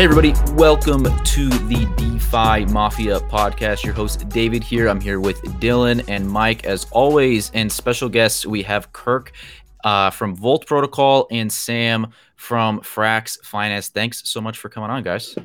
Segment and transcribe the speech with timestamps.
[0.00, 3.84] Hey, everybody, welcome to the DeFi Mafia podcast.
[3.84, 4.88] Your host, David, here.
[4.88, 8.46] I'm here with Dylan and Mike, as always, and special guests.
[8.46, 9.32] We have Kirk
[9.84, 13.88] uh, from Volt Protocol and Sam from Frax Finance.
[13.88, 15.36] Thanks so much for coming on, guys.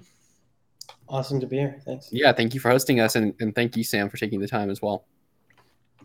[1.09, 1.81] Awesome to be here.
[1.83, 2.07] Thanks.
[2.13, 4.69] Yeah, thank you for hosting us, and, and thank you, Sam, for taking the time
[4.69, 5.03] as well.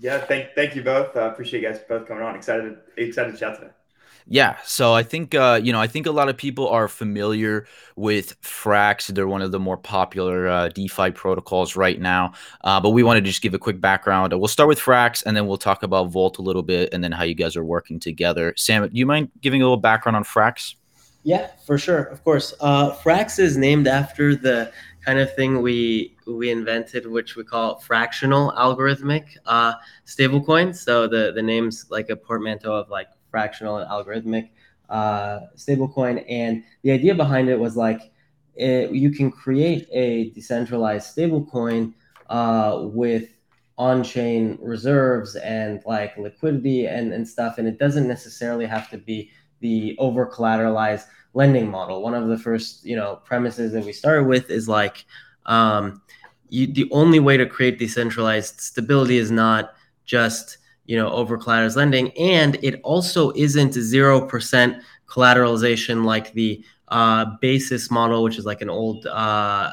[0.00, 1.14] Yeah, thank thank you both.
[1.14, 2.34] Uh, appreciate you guys both coming on.
[2.34, 3.70] Excited excited to chat today.
[4.32, 7.66] Yeah, so I think uh, you know I think a lot of people are familiar
[7.96, 9.08] with Frax.
[9.08, 12.34] They're one of the more popular uh, DeFi protocols right now.
[12.60, 14.32] Uh, but we wanted to just give a quick background.
[14.32, 17.10] We'll start with Frax, and then we'll talk about Volt a little bit, and then
[17.10, 18.54] how you guys are working together.
[18.56, 20.76] Sam, do you mind giving a little background on Frax?
[21.24, 22.54] Yeah, for sure, of course.
[22.60, 24.72] Uh, Frax is named after the
[25.04, 29.72] kind of thing we we invented, which we call fractional algorithmic uh,
[30.06, 30.76] stablecoins.
[30.76, 34.50] So the the name's like a portmanteau of like fractional and algorithmic
[34.88, 36.24] uh, stablecoin.
[36.28, 38.12] And the idea behind it was like
[38.54, 41.94] it, you can create a decentralized stablecoin
[42.28, 43.28] uh, with
[43.78, 47.56] on-chain reserves and like liquidity and, and stuff.
[47.58, 52.02] And it doesn't necessarily have to be the over collateralized lending model.
[52.02, 55.06] One of the first, you know, premises that we started with is like
[55.46, 56.02] um,
[56.50, 60.58] you, the only way to create decentralized stability is not just
[60.90, 62.10] you know, over collateralized lending.
[62.18, 68.70] And it also isn't 0% collateralization like the uh, basis model, which is like an
[68.70, 69.70] old uh,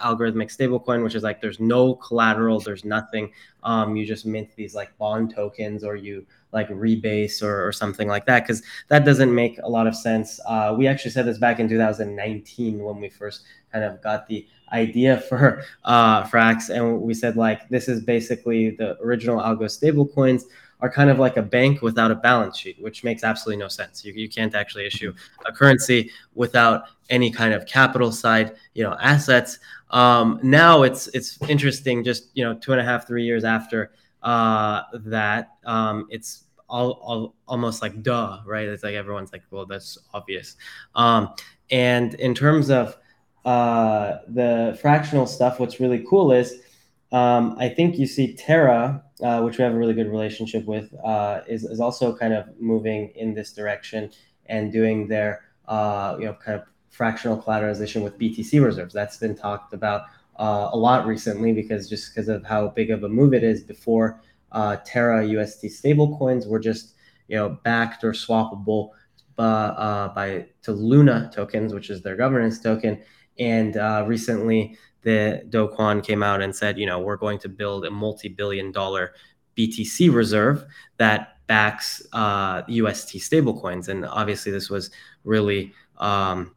[0.00, 3.32] algorithmic stablecoin, which is like there's no collateral, there's nothing.
[3.64, 8.06] Um, you just mint these like bond tokens or you like rebase or, or something
[8.06, 10.38] like that, because that doesn't make a lot of sense.
[10.46, 14.46] Uh, we actually said this back in 2019 when we first kind of got the
[14.72, 20.44] idea for uh, Frax, and we said like this is basically the original algo stablecoins
[20.80, 24.04] are kind of like a bank without a balance sheet, which makes absolutely no sense.
[24.04, 25.14] You, you can't actually issue
[25.46, 29.60] a currency without any kind of capital side, you know, assets.
[29.90, 32.02] Um, now it's it's interesting.
[32.02, 33.92] Just you know, two and a half, three years after
[34.22, 38.66] uh, that, um, it's all, all, almost like duh, right?
[38.66, 40.56] It's like everyone's like, well, that's obvious.
[40.94, 41.34] Um,
[41.70, 42.96] and in terms of
[43.44, 46.60] uh, the fractional stuff, what's really cool is
[47.12, 50.94] um, I think you see Terra, uh, which we have a really good relationship with,
[51.04, 54.10] uh, is, is also kind of moving in this direction
[54.46, 58.94] and doing their uh, you know kind of fractional collateralization with BTC reserves.
[58.94, 60.02] That's been talked about
[60.38, 63.62] uh, a lot recently because just because of how big of a move it is.
[63.62, 64.20] Before
[64.52, 66.94] uh, Terra UST stablecoins were just
[67.28, 68.90] you know backed or swappable
[69.36, 73.02] by, uh, by to Luna tokens, which is their governance token
[73.42, 77.48] and uh, recently, the Do Kwon came out and said, you know, we're going to
[77.48, 79.14] build a multi-billion dollar
[79.56, 80.64] BTC reserve
[80.98, 83.88] that backs uh, UST stablecoins.
[83.88, 84.90] And obviously, this was
[85.24, 86.54] really, um,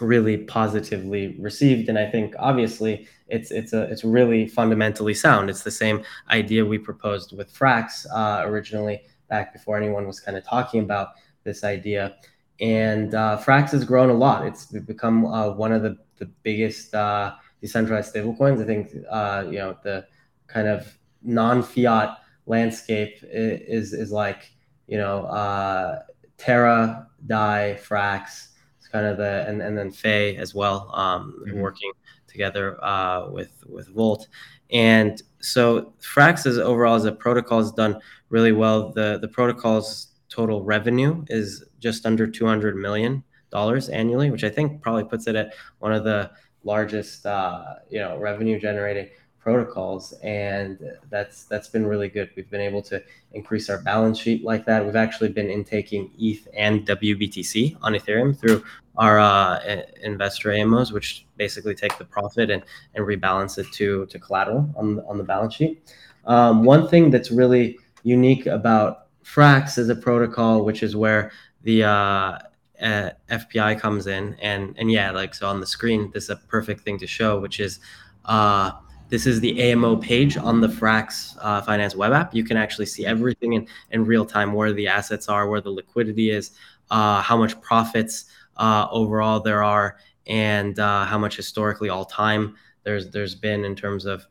[0.00, 1.88] really positively received.
[1.88, 5.50] And I think obviously it's it's a it's really fundamentally sound.
[5.50, 10.36] It's the same idea we proposed with Frax uh, originally back before anyone was kind
[10.36, 11.08] of talking about
[11.42, 12.16] this idea
[12.60, 14.46] and uh, Frax has grown a lot.
[14.46, 18.62] It's become uh, one of the, the biggest uh, decentralized stablecoins.
[18.62, 20.06] I think uh, you know the
[20.46, 24.52] kind of non-fiat landscape is is like
[24.86, 26.02] you know uh,
[26.36, 28.48] Terra, Dai, Frax.
[28.78, 31.60] It's kind of the and, and then Fei as well, um, mm-hmm.
[31.60, 31.90] working
[32.28, 34.28] together uh, with with Volt.
[34.70, 38.92] And so Frax is overall as a protocol has done really well.
[38.92, 44.80] The the protocol's total revenue is just under 200 million dollars annually, which I think
[44.80, 46.30] probably puts it at one of the
[46.64, 50.78] largest, uh, you know, revenue generating protocols, and
[51.10, 52.30] that's that's been really good.
[52.34, 53.02] We've been able to
[53.34, 54.82] increase our balance sheet like that.
[54.82, 58.64] We've actually been intaking ETH and WBTC on Ethereum through
[58.96, 62.62] our uh, investor AMOs, which basically take the profit and,
[62.94, 65.94] and rebalance it to to collateral on on the balance sheet.
[66.24, 71.32] Um, one thing that's really unique about Frax is a protocol, which is where
[71.64, 72.38] the uh,
[72.80, 76.36] uh, FPI comes in, and and yeah, like so on the screen, this is a
[76.36, 77.80] perfect thing to show, which is
[78.26, 78.72] uh,
[79.08, 82.34] this is the AMO page on the Frax uh, Finance web app.
[82.34, 85.70] You can actually see everything in in real time, where the assets are, where the
[85.70, 86.52] liquidity is,
[86.90, 88.26] uh, how much profits
[88.58, 89.96] uh, overall there are,
[90.26, 94.26] and uh, how much historically all time there's there's been in terms of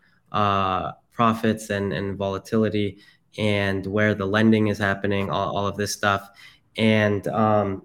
[1.11, 2.97] profits and and volatility
[3.37, 6.29] and where the lending is happening, all, all of this stuff.
[6.77, 7.83] And um,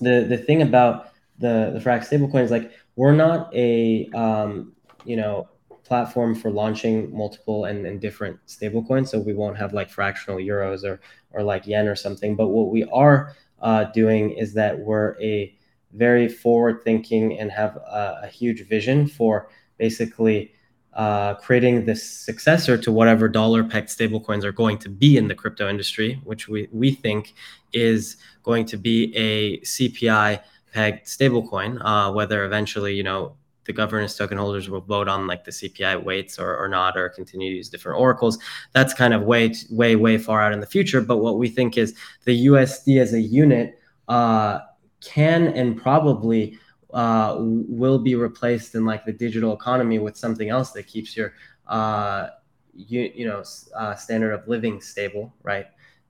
[0.00, 4.72] the the thing about the the Frax stablecoin is like we're not a um,
[5.04, 5.48] you know
[5.84, 10.84] platform for launching multiple and, and different stablecoins, so we won't have like fractional euros
[10.84, 11.00] or
[11.32, 12.36] or like yen or something.
[12.36, 15.56] But what we are uh, doing is that we're a
[15.92, 19.48] very forward thinking and have a, a huge vision for
[19.78, 20.52] basically
[20.94, 25.34] uh, creating the successor to whatever dollar pegged stablecoins are going to be in the
[25.34, 27.34] crypto industry, which we, we think
[27.72, 30.40] is going to be a CPI
[30.72, 35.44] pegged stablecoin, uh, whether eventually, you know, the governance token holders will vote on like
[35.44, 38.38] the CPI weights or, or not, or continue to use different oracles.
[38.72, 41.00] That's kind of way, way, way far out in the future.
[41.00, 41.94] But what we think is
[42.24, 44.60] the USD as a unit uh,
[45.00, 46.58] can and probably
[46.94, 51.34] uh, will be replaced in like the digital economy with something else that keeps your
[51.66, 52.28] uh,
[52.72, 53.42] you, you know
[53.76, 55.66] uh, standard of living stable, right?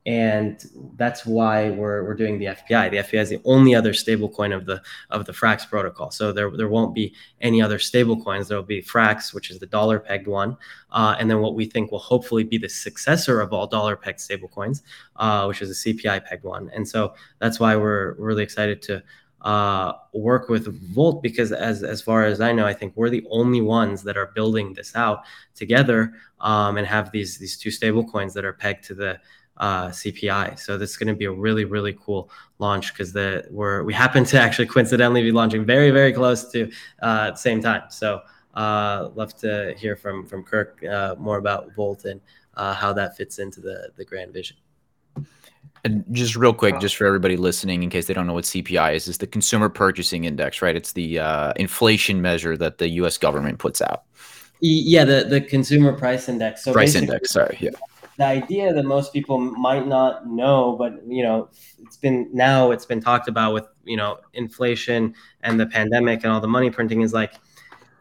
[0.07, 0.63] And
[0.99, 2.91] that's why we're, we're doing the FPI.
[2.91, 6.11] The FPI is the only other stable coin of the of the Frax protocol.
[6.11, 8.49] So there, there won't be any other stable coins.
[8.49, 10.59] There will be Frax, which is the dollar pegged one,
[10.91, 14.21] uh, and then what we think will hopefully be the successor of all dollar pegged
[14.21, 14.83] stable coins,
[15.17, 16.71] uh, which is a CPI pegged one.
[16.75, 19.03] And so that's why we're really excited to
[19.45, 23.27] uh, work with Volt because, as as far as I know, I think we're the
[23.31, 25.25] only ones that are building this out
[25.55, 29.21] together um, and have these these two stable coins that are pegged to the
[29.59, 30.59] uh, CPI.
[30.59, 33.93] So this is going to be a really really cool launch because the we're we
[33.93, 36.71] happen to actually coincidentally be launching very very close to
[37.03, 37.83] uh, the same time.
[37.91, 38.23] So
[38.55, 42.21] uh, love to hear from from Kirk uh, more about Volt and
[42.57, 44.57] uh, how that fits into the the grand vision.
[45.85, 48.95] And just real quick, just for everybody listening, in case they don't know what CPI
[48.95, 50.75] is, is the Consumer Purchasing Index, right?
[50.75, 53.19] It's the uh, inflation measure that the U.S.
[53.19, 54.05] government puts out.
[54.61, 56.65] Yeah, the the Consumer Price Index.
[56.65, 57.33] So price index.
[57.33, 57.59] Sorry.
[57.61, 57.71] Yeah.
[58.17, 61.51] The idea that most people might not know, but you know,
[61.83, 66.33] it's been now it's been talked about with you know inflation and the pandemic and
[66.33, 67.35] all the money printing is like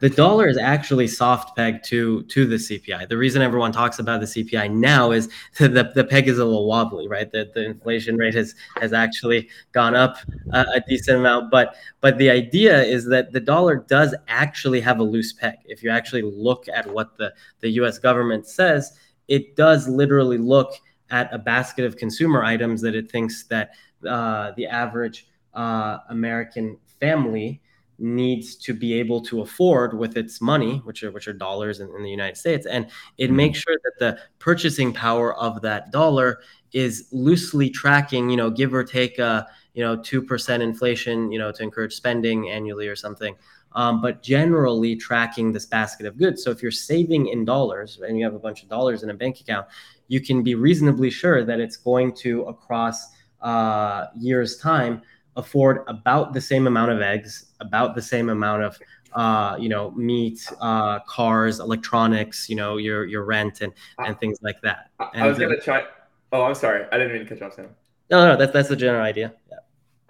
[0.04, 3.08] the dollar is actually soft pegged to to the CPI.
[3.08, 5.30] The reason everyone talks about the CPI now is
[5.60, 7.32] the, the peg is a little wobbly, right?
[7.32, 10.18] The, the inflation rate has has actually gone up
[10.52, 15.00] a, a decent amount, but but the idea is that the dollar does actually have
[15.00, 15.56] a loose peg.
[15.64, 17.98] If you actually look at what the the U.S.
[17.98, 20.74] government says, it does literally look
[21.12, 23.70] at a basket of consumer items that it thinks that
[24.06, 27.62] uh, the average uh, American family
[28.00, 31.88] needs to be able to afford with its money, which are which are dollars in,
[31.96, 32.88] in the United States, and
[33.18, 33.36] it mm-hmm.
[33.36, 36.42] makes sure that the purchasing power of that dollar
[36.74, 41.40] is loosely tracking, you know, give or take a you know two percent inflation, you
[41.40, 43.36] know, to encourage spending annually or something.
[43.76, 46.44] Um, but generally tracking this basket of goods.
[46.44, 49.16] So if you're saving in dollars and you have a bunch of dollars in a
[49.16, 49.66] bank account,
[50.10, 53.08] you can be reasonably sure that it's going to across
[53.42, 55.02] uh, years time
[55.36, 58.78] afford about the same amount of eggs, about the same amount of
[59.16, 64.40] uh, you know, meat, uh, cars, electronics, you know, your your rent and and things
[64.42, 64.90] like that.
[65.14, 65.86] And, I was gonna try.
[66.32, 66.86] Oh, I'm sorry.
[66.92, 67.70] I didn't mean to cut you off, Sam.
[68.10, 69.34] No, no, that's that's the general idea.
[69.50, 69.58] Yeah.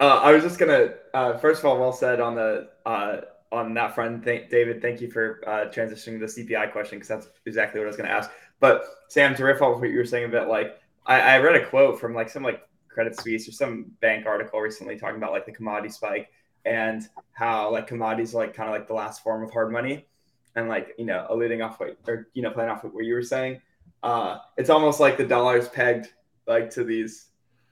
[0.00, 0.94] Uh, I was just gonna.
[1.12, 3.20] Uh, first of all, well said on the uh,
[3.52, 4.24] on that front.
[4.24, 4.80] Thank David.
[4.80, 8.08] Thank you for uh, transitioning the CPI question because that's exactly what I was gonna
[8.08, 8.30] ask.
[8.60, 11.66] But Sam, to riff off what you were saying about like, I, I read a
[11.66, 12.62] quote from like some like
[12.94, 16.30] Credit Suisse or some bank article recently talking about like the commodity spike
[16.64, 20.06] and how like commodities are like kind of like the last form of hard money
[20.54, 23.22] and like you know alluding off what or you know playing off what you were
[23.22, 23.60] saying.
[24.02, 26.08] Uh it's almost like the dollar is pegged
[26.46, 27.26] like to these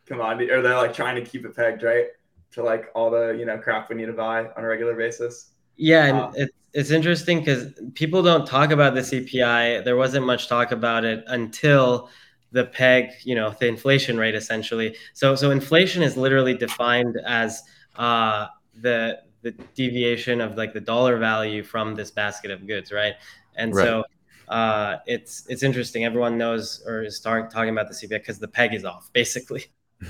[0.04, 2.06] commodity or they're like trying to keep it pegged right?
[2.52, 5.52] To like all the you know crap we need to buy on a regular basis.
[5.76, 10.24] Yeah and uh, it's it's interesting because people don't talk about the cpi there wasn't
[10.24, 12.08] much talk about it until
[12.52, 14.96] the peg, you know, the inflation rate essentially.
[15.14, 17.62] So so inflation is literally defined as
[17.96, 18.46] uh,
[18.80, 23.14] the the deviation of like the dollar value from this basket of goods, right?
[23.56, 23.84] And right.
[23.84, 24.04] so
[24.48, 26.04] uh, it's it's interesting.
[26.04, 29.66] Everyone knows or is start, talking about the CPI because the peg is off, basically.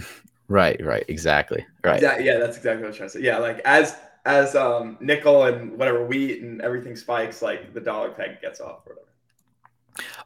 [0.48, 2.02] Right, right, exactly, right.
[2.02, 3.20] Yeah, yeah, that's exactly what I was trying to say.
[3.22, 3.96] Yeah, like as
[4.26, 8.86] as um, nickel and whatever wheat and everything spikes, like the dollar peg gets off
[8.86, 9.11] or whatever.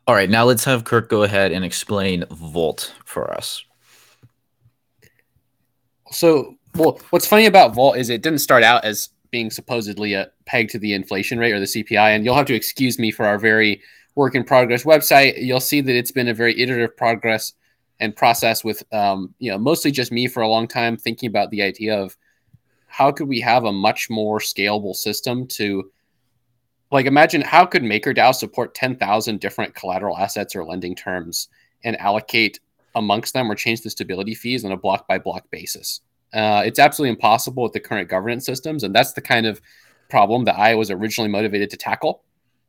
[0.06, 3.64] All right, now let's have Kirk go ahead and explain Volt for us.
[6.12, 10.30] So, well, what's funny about Volt is it didn't start out as being supposedly a
[10.44, 12.14] peg to the inflation rate or the CPI.
[12.14, 13.82] And you'll have to excuse me for our very
[14.14, 15.42] work in progress website.
[15.44, 17.52] You'll see that it's been a very iterative progress
[18.00, 21.50] and process with, um, you know, mostly just me for a long time thinking about
[21.50, 22.16] the idea of
[22.87, 25.90] how could we have a much more scalable system to
[26.90, 31.49] like imagine how could MakerDAO support 10,000 different collateral assets or lending terms
[31.85, 32.61] and allocate
[32.95, 36.00] amongst them or change the stability Fuse on a block by block basis.
[36.33, 38.83] Uh, it's absolutely impossible with the current governance systems.
[38.83, 39.61] And that's the kind of
[40.09, 42.23] problem that I was originally motivated to tackle.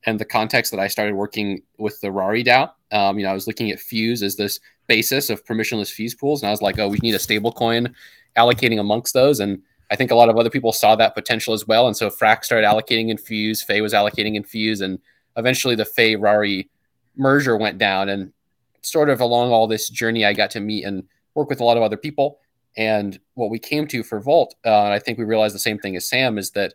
[0.06, 3.34] And the context that I started working with the Rari DAO, um, you know, I
[3.34, 6.42] was looking at Fuse as this basis of permissionless fees pools.
[6.42, 7.94] And I was like, oh, we need a stable coin
[8.38, 9.40] allocating amongst those.
[9.40, 11.88] And I think a lot of other people saw that potential as well.
[11.88, 15.00] And so Frax started allocating in Fuse, Fei was allocating in Fuse, and
[15.38, 16.70] eventually the Fei Rari
[17.16, 18.10] merger went down.
[18.10, 18.34] And
[18.82, 21.04] sort of along all this journey, I got to meet and
[21.36, 22.40] work with a lot of other people.
[22.76, 25.80] And what we came to for Volt, uh, and I think we realized the same
[25.80, 26.74] thing as Sam, is that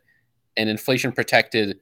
[0.57, 1.81] an inflation protected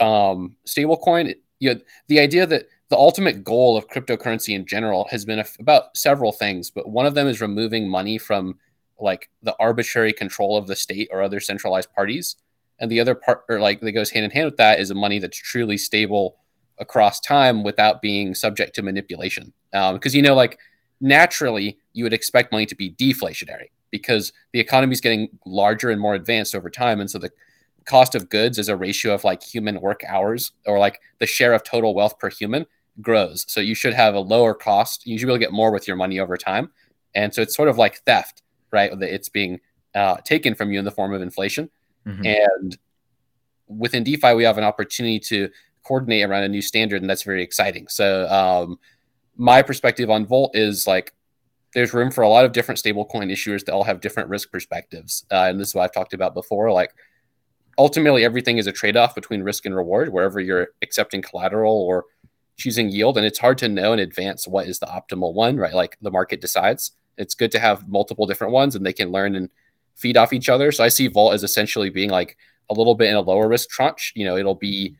[0.00, 5.24] um, stablecoin, you know, the idea that the ultimate goal of cryptocurrency in general has
[5.24, 8.58] been about several things, but one of them is removing money from
[9.00, 12.36] like the arbitrary control of the state or other centralized parties.
[12.80, 14.94] And the other part, or like that goes hand in hand with that, is a
[14.94, 16.36] money that's truly stable
[16.78, 19.52] across time without being subject to manipulation.
[19.72, 20.58] Because um, you know, like
[21.00, 26.00] naturally, you would expect money to be deflationary because the economy is getting larger and
[26.00, 27.30] more advanced over time, and so the
[27.88, 31.54] cost of goods as a ratio of like human work hours or like the share
[31.54, 32.66] of total wealth per human
[33.00, 33.46] grows.
[33.48, 35.06] So you should have a lower cost.
[35.06, 36.70] You should be able to get more with your money over time.
[37.14, 38.96] And so it's sort of like theft right?
[38.98, 39.60] That it's being
[39.94, 41.70] uh, taken from you in the form of inflation.
[42.06, 42.26] Mm-hmm.
[42.26, 42.78] And
[43.66, 45.50] within DeFi, we have an opportunity to
[45.84, 47.88] coordinate around a new standard, and that's very exciting.
[47.88, 48.78] So, um,
[49.36, 51.14] my perspective on Volt is like
[51.74, 55.24] there's room for a lot of different stablecoin issuers that all have different risk perspectives.
[55.30, 56.72] Uh, and this is what I've talked about before.
[56.72, 56.92] Like,
[57.76, 62.04] ultimately, everything is a trade off between risk and reward, wherever you're accepting collateral or
[62.56, 63.16] choosing yield.
[63.16, 65.74] And it's hard to know in advance what is the optimal one, right?
[65.74, 69.34] Like, the market decides it's good to have multiple different ones and they can learn
[69.34, 69.50] and
[69.94, 70.72] feed off each other.
[70.72, 72.36] So I see Volt as essentially being like
[72.70, 74.12] a little bit in a lower risk tranche.
[74.14, 74.96] You know, it'll be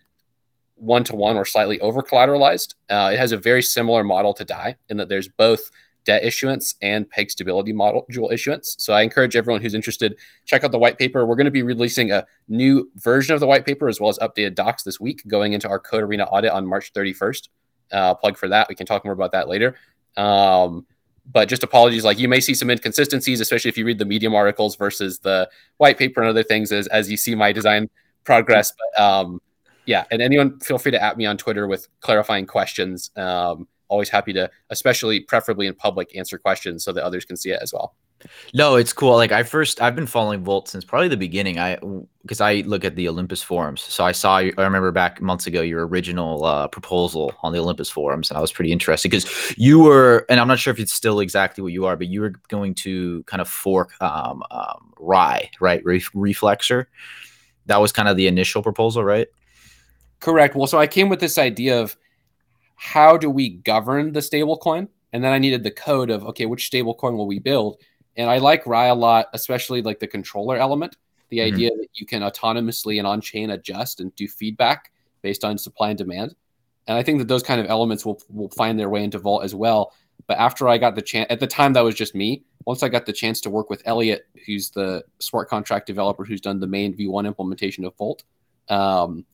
[0.74, 2.74] one to one or slightly over collateralized.
[2.88, 5.70] Uh, it has a very similar model to DAI in that there's both
[6.04, 8.76] debt issuance and peg stability module issuance.
[8.78, 11.26] So I encourage everyone who's interested, check out the white paper.
[11.26, 14.18] We're going to be releasing a new version of the white paper as well as
[14.18, 17.48] updated docs this week going into our code arena audit on March 31st.
[17.92, 18.68] Uh, plug for that.
[18.68, 19.76] We can talk more about that later.
[20.16, 20.86] Um,
[21.30, 22.04] but just apologies.
[22.04, 25.48] Like you may see some inconsistencies, especially if you read the Medium articles versus the
[25.76, 27.88] white paper and other things as, as you see my design
[28.24, 28.72] progress.
[28.72, 29.40] But um,
[29.86, 33.10] yeah, and anyone feel free to at me on Twitter with clarifying questions.
[33.16, 37.50] Um, always happy to, especially preferably in public, answer questions so that others can see
[37.50, 37.94] it as well.
[38.54, 39.14] No, it's cool.
[39.14, 41.58] Like I first, I've been following Volt since probably the beginning.
[41.58, 41.78] I
[42.22, 44.38] because I look at the Olympus forums, so I saw.
[44.38, 48.40] I remember back months ago your original uh, proposal on the Olympus forums, and I
[48.40, 51.72] was pretty interested because you were, and I'm not sure if it's still exactly what
[51.72, 55.84] you are, but you were going to kind of fork um, um RAI, right?
[55.84, 56.86] Re- Reflexer.
[57.66, 59.28] That was kind of the initial proposal, right?
[60.20, 60.56] Correct.
[60.56, 61.96] Well, so I came with this idea of
[62.76, 66.70] how do we govern the stablecoin, and then I needed the code of okay, which
[66.70, 67.76] stablecoin will we build
[68.18, 70.96] and I like RAI a lot, especially like the controller element.
[71.30, 71.54] The mm-hmm.
[71.54, 75.90] idea that you can autonomously and on chain adjust and do feedback based on supply
[75.90, 76.34] and demand.
[76.88, 79.44] And I think that those kind of elements will, will find their way into Volt
[79.44, 79.92] as well.
[80.26, 82.44] But after I got the chance, at the time that was just me.
[82.64, 86.40] Once I got the chance to work with Elliot, who's the smart contract developer who's
[86.40, 88.24] done the main V1 implementation of Volt,
[88.68, 89.24] um,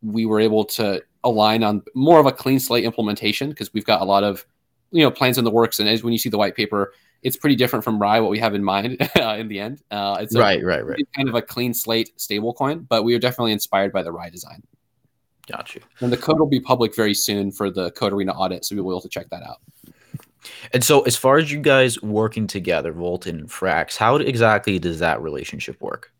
[0.00, 4.00] we were able to align on more of a clean slate implementation because we've got
[4.00, 4.46] a lot of
[4.90, 5.78] you know plans in the works.
[5.78, 8.38] And as when you see the white paper, it's pretty different from RAI, what we
[8.38, 9.82] have in mind uh, in the end.
[9.90, 10.98] Uh, it's right, a, right, right.
[11.14, 14.30] Kind of a clean slate stable coin, but we are definitely inspired by the RAI
[14.30, 14.62] design.
[15.46, 15.80] Got you.
[16.00, 18.84] And the code will be public very soon for the Code Arena audit, so we'll
[18.84, 19.60] be able to check that out.
[20.72, 24.98] And so, as far as you guys working together, Volt and Frax, how exactly does
[24.98, 26.12] that relationship work?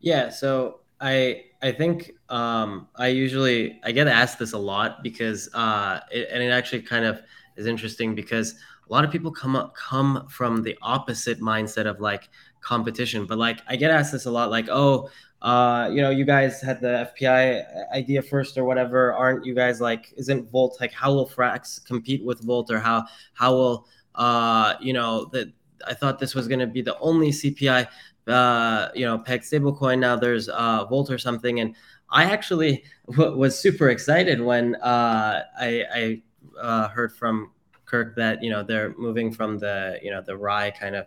[0.00, 5.48] Yeah, so I I think um, I usually I get asked this a lot because
[5.54, 7.22] uh, it, and it actually kind of
[7.56, 8.54] is interesting because
[8.88, 12.28] a lot of people come up come from the opposite mindset of like
[12.60, 15.08] competition but like i get asked this a lot like oh
[15.42, 19.12] uh, you know, you guys had the FPI idea first or whatever.
[19.12, 23.04] Aren't you guys like, isn't Volt like how will Frax compete with Volt or how
[23.34, 25.52] how will uh, you know that
[25.86, 27.88] I thought this was going to be the only CPI
[28.28, 29.98] uh, you know peg stablecoin.
[29.98, 31.74] Now there's uh, Volt or something, and
[32.10, 36.22] I actually w- was super excited when uh, I, I
[36.60, 37.52] uh, heard from
[37.84, 41.06] Kirk that you know they're moving from the you know the RAI kind of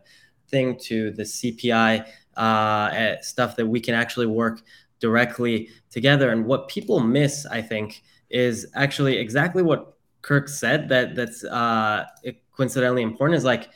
[0.50, 2.06] thing to the CPI
[2.38, 4.62] uh, eh, stuff that we can actually work
[5.00, 6.30] directly together.
[6.30, 10.90] And what people miss, I think, is actually exactly what Kirk said.
[10.90, 12.06] That that's uh,
[12.56, 13.38] coincidentally important.
[13.38, 13.70] Is like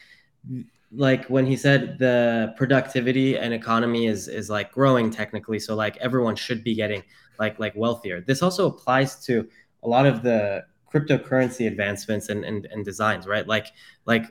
[0.92, 5.96] like when he said the productivity and economy is is like growing technically so like
[5.98, 7.04] everyone should be getting
[7.38, 9.48] like like wealthier this also applies to
[9.84, 13.48] a lot of the cryptocurrency advancements and, and, and designs, right?
[13.48, 13.68] Like
[14.06, 14.26] like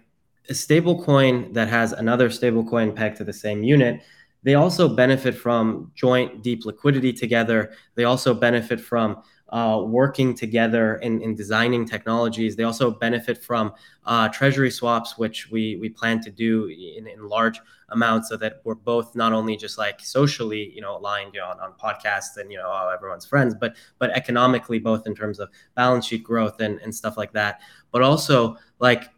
[0.48, 4.02] a stable coin that has another stable coin pegged to the same unit,
[4.42, 7.72] they also benefit from joint deep liquidity together.
[7.96, 12.56] They also benefit from uh, working together in, in designing technologies.
[12.56, 13.72] They also benefit from
[14.04, 18.60] uh, treasury swaps, which we we plan to do in, in large amounts, so that
[18.64, 22.36] we're both not only just like socially, you know, aligned you know, on, on podcasts
[22.36, 26.60] and you know everyone's friends, but but economically, both in terms of balance sheet growth
[26.60, 27.60] and and stuff like that.
[27.90, 29.10] But also like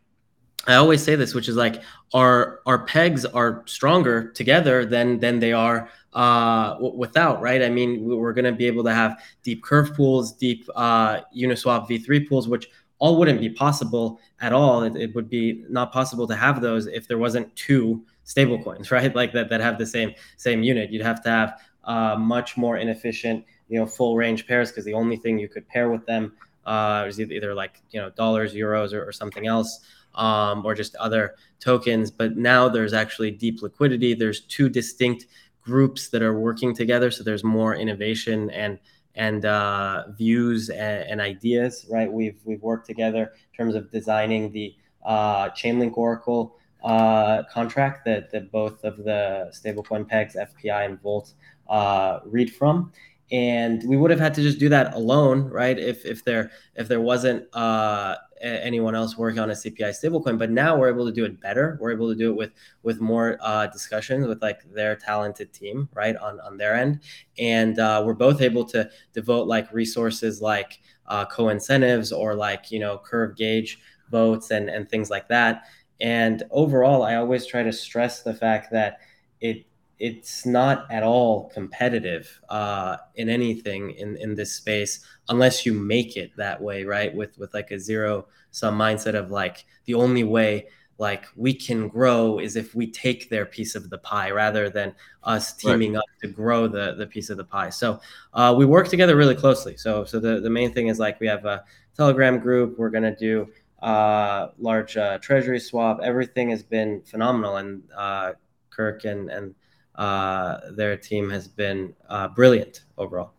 [0.66, 5.38] I always say this, which is like our our pegs are stronger together than than
[5.38, 7.62] they are uh, w- without, right?
[7.62, 11.88] I mean, we're going to be able to have deep curve pools, deep uh, Uniswap
[11.88, 14.82] V3 pools, which all wouldn't be possible at all.
[14.82, 19.14] It, it, would be not possible to have those if there wasn't two stablecoins, right?
[19.14, 20.90] Like that that have the same same unit.
[20.90, 24.94] You'd have to have uh, much more inefficient, you know, full range pairs because the
[24.94, 26.34] only thing you could pair with them
[26.66, 29.80] uh, is either, either like you know dollars, euros, or, or something else.
[30.14, 32.10] Um, or just other tokens.
[32.10, 34.12] But now there's actually deep liquidity.
[34.12, 35.26] There's two distinct
[35.62, 37.10] groups that are working together.
[37.10, 38.78] So there's more innovation and
[39.16, 41.86] and uh, views and, and, ideas.
[41.90, 44.74] Right, we've we've worked together in terms of designing the
[45.04, 51.34] uh, Chainlink Oracle uh, contract that that both of the stablecoin pegs, FPI and Volt,
[51.68, 52.92] uh, read from.
[53.32, 55.78] And we would have had to just do that alone, right?
[55.78, 60.38] If if there if there wasn't uh, anyone else working on a CPI stablecoin.
[60.38, 61.78] But now we're able to do it better.
[61.80, 65.88] We're able to do it with with more uh, discussions with like their talented team,
[65.94, 67.00] right on on their end,
[67.38, 72.78] and uh, we're both able to devote like resources like uh, co-incentives or like you
[72.78, 73.78] know curve gauge
[74.10, 75.64] votes and and things like that.
[76.00, 79.00] And overall, I always try to stress the fact that
[79.40, 79.66] it
[80.00, 86.16] it's not at all competitive uh, in anything in, in this space unless you make
[86.16, 87.14] it that way right?
[87.14, 90.66] With with like a zero sum mindset of like the only way
[90.96, 94.94] like we can grow is if we take their piece of the pie rather than
[95.24, 96.00] us teaming right.
[96.00, 97.70] up to grow the the piece of the pie.
[97.70, 98.00] So
[98.34, 99.76] uh, we work together really closely.
[99.76, 101.64] So so the, the main thing is like we have a
[101.94, 102.78] telegram group.
[102.78, 103.48] We're going to do
[103.82, 106.00] uh, large uh, treasury swap.
[106.02, 108.32] Everything has been phenomenal and uh,
[108.70, 109.54] kirk and and
[110.00, 113.34] uh, their team has been uh, brilliant overall.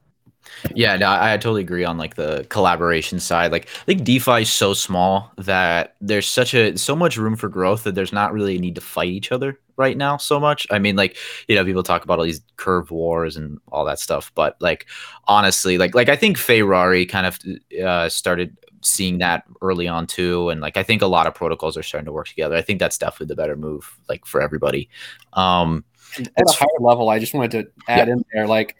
[0.75, 3.51] Yeah, no, I, I totally agree on like the collaboration side.
[3.51, 7.49] Like, I think DeFi is so small that there's such a so much room for
[7.49, 10.67] growth that there's not really a need to fight each other right now so much.
[10.69, 13.99] I mean, like you know, people talk about all these curve wars and all that
[13.99, 14.87] stuff, but like
[15.27, 17.39] honestly, like like I think Fei Rari kind of
[17.83, 21.77] uh, started seeing that early on too, and like I think a lot of protocols
[21.77, 22.55] are starting to work together.
[22.55, 24.89] I think that's definitely the better move, like for everybody.
[25.33, 25.85] Um,
[26.19, 28.13] at a higher level, I just wanted to add yeah.
[28.13, 28.75] in there, like,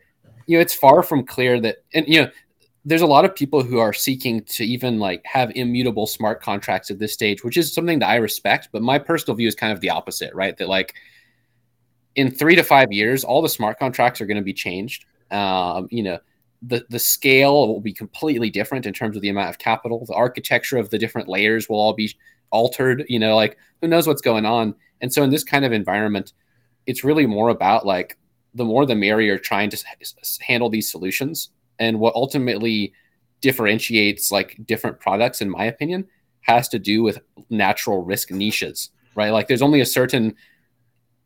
[0.48, 2.32] you know, it's far from clear that, and you know,
[2.84, 6.90] there's a lot of people who are seeking to even like have immutable smart contracts
[6.90, 8.70] at this stage, which is something that I respect.
[8.72, 10.58] But my personal view is kind of the opposite, right?
[10.58, 10.96] That like
[12.16, 15.06] in three to five years, all the smart contracts are going to be changed.
[15.30, 16.20] Um, you know,
[16.64, 20.06] the the scale will be completely different in terms of the amount of capital.
[20.06, 22.14] The architecture of the different layers will all be
[22.50, 23.06] altered.
[23.08, 24.74] You know, like who knows what's going on.
[25.02, 26.34] And so in this kind of environment,
[26.86, 28.18] it's really more about like
[28.54, 29.84] the more the merrier trying to
[30.42, 31.50] handle these solutions.
[31.80, 32.94] And what ultimately
[33.42, 36.08] differentiates like different products in my opinion
[36.42, 39.32] has to do with natural risk niches right?
[39.32, 40.36] Like there's only a certain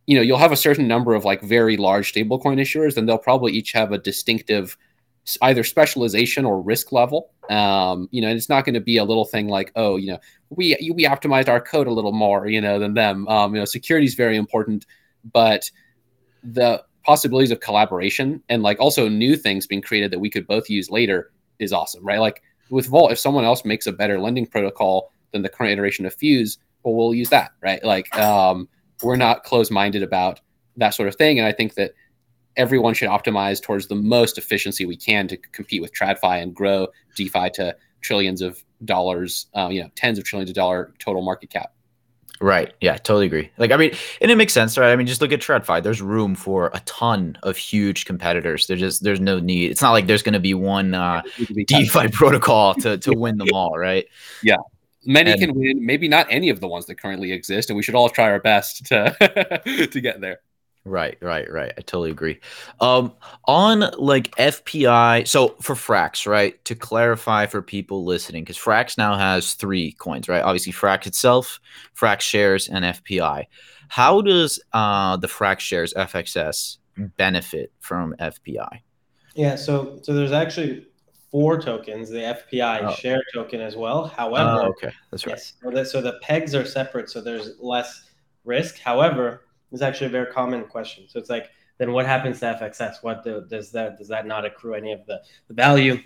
[0.08, 3.18] you know you'll have a certain number of like very large stablecoin issuers and they'll
[3.18, 4.78] probably each have a distinctive
[5.42, 7.32] either specialization or risk level.
[7.50, 10.08] Um you know and it's not going to be a little thing like oh you
[10.08, 13.28] know we we optimized our code a little more you know than them.
[13.28, 14.86] Um you know security is very important
[15.34, 15.70] but
[16.44, 20.70] the possibilities of collaboration and like also new things being created that we could both
[20.70, 22.20] use later is awesome, right?
[22.20, 26.06] Like with Volt, if someone else makes a better lending protocol than the current iteration
[26.06, 27.84] of Fuse, well, we'll use that, right?
[27.84, 28.68] Like um,
[29.04, 30.42] we're not closed minded about
[30.78, 31.92] that sort of thing, and I think that
[32.58, 36.88] everyone should optimize towards the most efficiency we can to compete with TradFi and grow
[37.16, 41.50] DeFi to trillions of dollars, uh, you know, tens of trillions of dollar total market
[41.50, 41.74] cap.
[42.42, 42.74] Right.
[42.82, 43.50] Yeah, totally agree.
[43.58, 44.92] Like, I mean, and it makes sense, right?
[44.92, 45.82] I mean, just look at TradFi.
[45.82, 48.68] There's room for a ton of huge competitors.
[48.68, 49.72] There's just there's no need.
[49.72, 51.22] It's not like there's going to be one uh,
[51.68, 54.06] DeFi protocol to to win them all, right?
[54.44, 54.58] Yeah,
[55.06, 55.86] many and, can win.
[55.86, 58.42] Maybe not any of the ones that currently exist, and we should all try our
[58.42, 60.42] best to to get there.
[60.88, 61.74] Right, right, right.
[61.76, 62.40] I totally agree.
[62.80, 63.12] Um,
[63.46, 66.64] on like FPI, so for Frax, right?
[66.66, 70.44] To clarify for people listening, because Frax now has three coins, right?
[70.44, 71.60] Obviously, Frax itself,
[72.00, 73.46] Frax shares, and FPI.
[73.88, 76.78] How does uh, the Frax shares FXS
[77.18, 78.82] benefit from FPI?
[79.34, 80.86] Yeah, so so there's actually
[81.32, 82.94] four tokens, the FPI oh.
[82.94, 84.06] share token as well.
[84.06, 85.34] However, oh, okay, that's right.
[85.34, 88.04] Yes, so the, so the pegs are separate, so there's less
[88.44, 88.78] risk.
[88.78, 89.45] However,
[89.76, 91.06] is actually a very common question.
[91.08, 93.04] So it's like, then what happens to FXS?
[93.04, 96.00] What do, does that does that not accrue any of the, the value?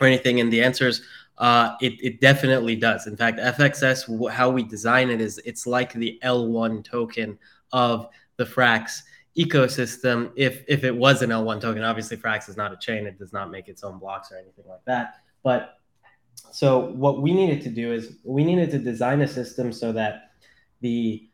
[0.00, 0.40] or anything?
[0.40, 1.02] And the answer is
[1.38, 3.06] uh, it, it definitely does.
[3.06, 7.38] In fact, FXS, how we design it is it's like the L1 token
[7.72, 9.00] of the Frax
[9.36, 10.30] ecosystem.
[10.36, 13.32] If if it was an L1 token, obviously Frax is not a chain; it does
[13.32, 15.16] not make its own blocks or anything like that.
[15.42, 15.78] But
[16.52, 20.30] so what we needed to do is we needed to design a system so that
[20.80, 21.28] the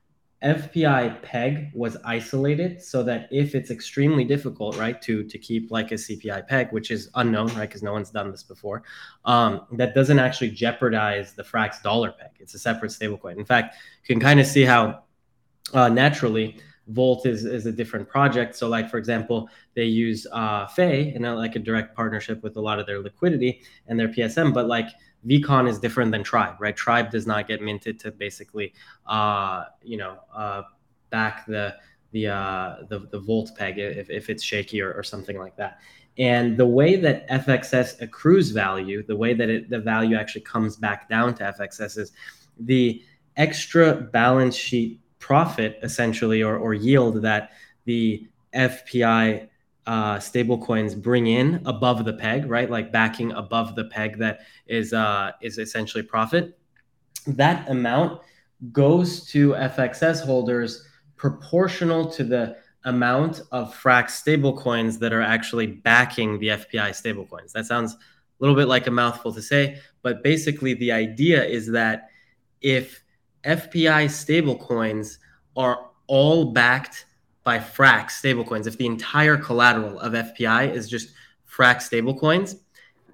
[0.44, 5.92] FPI peg was isolated so that if it's extremely difficult, right, to to keep like
[5.92, 8.82] a CPI peg, which is unknown, right, because no one's done this before,
[9.24, 12.30] um, that doesn't actually jeopardize the Frax dollar peg.
[12.40, 13.38] It's a separate stablecoin.
[13.38, 15.04] In fact, you can kind of see how
[15.74, 16.56] uh, naturally
[16.88, 18.56] Volt is is a different project.
[18.56, 22.60] So, like for example, they use uh, Fei and like a direct partnership with a
[22.60, 24.88] lot of their liquidity and their PSM, but like
[25.26, 26.76] VCON is different than Tribe, right?
[26.76, 28.74] Tribe does not get minted to basically,
[29.06, 30.62] uh, you know, uh,
[31.10, 31.76] back the
[32.10, 35.78] the uh, the the volt peg if, if it's shaky or, or something like that.
[36.18, 40.76] And the way that FXS accrues value, the way that it, the value actually comes
[40.76, 42.12] back down to FXS is
[42.60, 43.02] the
[43.36, 47.52] extra balance sheet profit essentially or, or yield that
[47.86, 49.48] the FPI
[49.86, 52.70] uh, stable coins bring in above the peg, right?
[52.70, 56.58] Like backing above the peg that is uh, is essentially profit.
[57.26, 58.20] That amount
[58.70, 65.66] goes to FXS holders proportional to the amount of Frax stable coins that are actually
[65.66, 67.52] backing the FPI stable coins.
[67.52, 67.98] That sounds a
[68.40, 72.08] little bit like a mouthful to say, but basically the idea is that
[72.60, 73.02] if
[73.44, 75.18] FPI stable coins
[75.56, 77.06] are all backed
[77.44, 81.12] by Frax stablecoins, if the entire collateral of FPI is just
[81.50, 82.56] Frax stablecoins,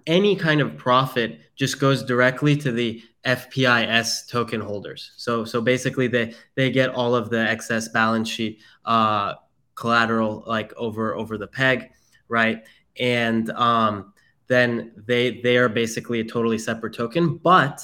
[0.07, 5.13] any kind of profit just goes directly to the FPIS token holders.
[5.17, 9.35] So so basically they they get all of the excess balance sheet uh,
[9.75, 11.91] collateral like over over the peg,
[12.29, 12.65] right?
[12.99, 14.15] And um,
[14.47, 17.83] then they they are basically a totally separate token, but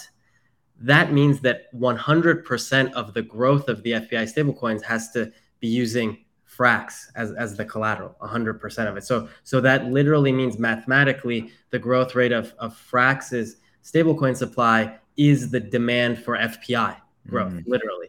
[0.80, 6.23] that means that 100% of the growth of the FPI stablecoins has to be using
[6.56, 9.04] frax as, as the collateral 100% of it.
[9.04, 15.50] So so that literally means mathematically the growth rate of, of frax's stablecoin supply is
[15.50, 17.64] the demand for fpi growth mm.
[17.66, 18.08] literally.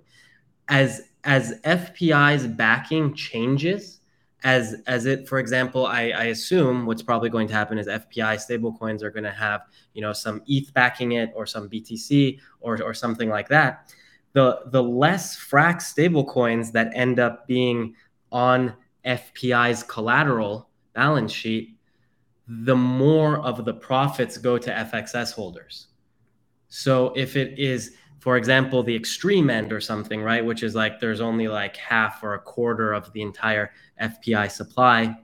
[0.67, 4.01] As as fpi's backing changes
[4.43, 8.35] as as it for example I, I assume what's probably going to happen is fpi
[8.35, 9.61] stablecoins are going to have
[9.93, 13.93] you know some eth backing it or some btc or, or something like that.
[14.33, 17.95] The the less frax stablecoins that end up being
[18.31, 18.73] on
[19.05, 21.77] FPI's collateral balance sheet,
[22.47, 25.87] the more of the profits go to FXS holders.
[26.67, 30.99] So if it is, for example, the extreme end or something, right, which is like
[30.99, 35.17] there's only like half or a quarter of the entire FPI supply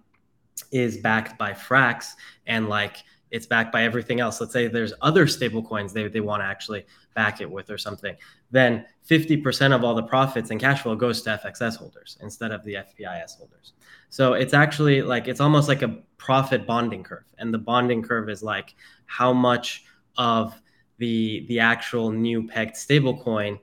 [0.71, 2.11] is backed by Frax
[2.47, 2.97] and like
[3.31, 4.39] it's backed by everything else.
[4.39, 7.77] Let's say there's other stable coins they, they want to actually back it with or
[7.77, 8.15] something.
[8.51, 12.63] Then 50% of all the profits and cash flow goes to FXS holders instead of
[12.65, 13.73] the FPIS holders.
[14.09, 17.23] So it's actually like it's almost like a profit bonding curve.
[17.37, 19.85] And the bonding curve is like how much
[20.17, 20.61] of
[20.97, 23.59] the the actual new pegged stablecoin,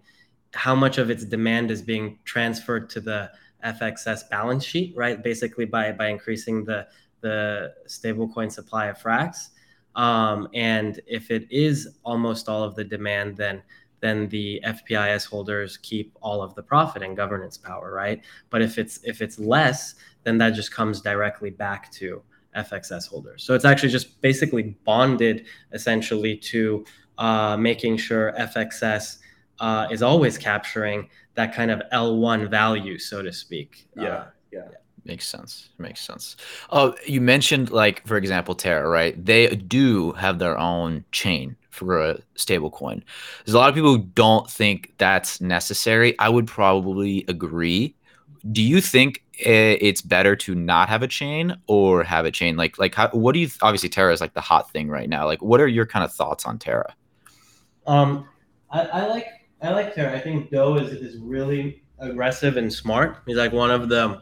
[0.55, 3.31] how much of its demand is being transferred to the
[3.65, 5.23] FXS balance sheet, right?
[5.23, 6.87] Basically by by increasing the
[7.21, 9.51] the stablecoin supply of Frax
[9.95, 13.63] um, and if it is almost all of the demand, then
[14.01, 18.23] then the FPIS holders keep all of the profit and governance power, right?
[18.51, 22.23] But if it's if it's less, then that just comes directly back to
[22.57, 23.43] FXS holders.
[23.45, 26.85] So it's actually just basically bonded essentially to
[27.19, 29.19] uh, making sure FXS
[29.61, 33.89] uh, is always capturing that kind of L1 value, so to speak.
[33.97, 34.61] Yeah, uh, yeah.
[34.71, 34.77] yeah.
[35.09, 35.71] Makes sense.
[35.79, 36.37] Makes sense.
[36.69, 39.25] Oh, you mentioned like for example Terra, right?
[39.25, 43.03] They do have their own chain for a stable coin.
[43.45, 46.17] There's a lot of people who don't think that's necessary.
[46.19, 47.95] I would probably agree.
[48.53, 52.59] Do you think it's better to not have a chain or have a chain?
[52.59, 55.25] Like like how, what do you obviously Terra is like the hot thing right now.
[55.25, 56.95] Like what are your kind of thoughts on Terra?
[57.87, 58.29] Um
[58.71, 59.27] I, I like
[59.63, 60.15] I like Terra.
[60.15, 63.23] I think Do is is really aggressive and smart.
[63.27, 64.21] He's like one of the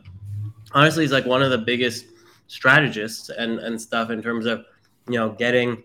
[0.76, 2.06] honestly he's like one of the biggest
[2.46, 4.64] strategists and and stuff in terms of
[5.08, 5.82] you know getting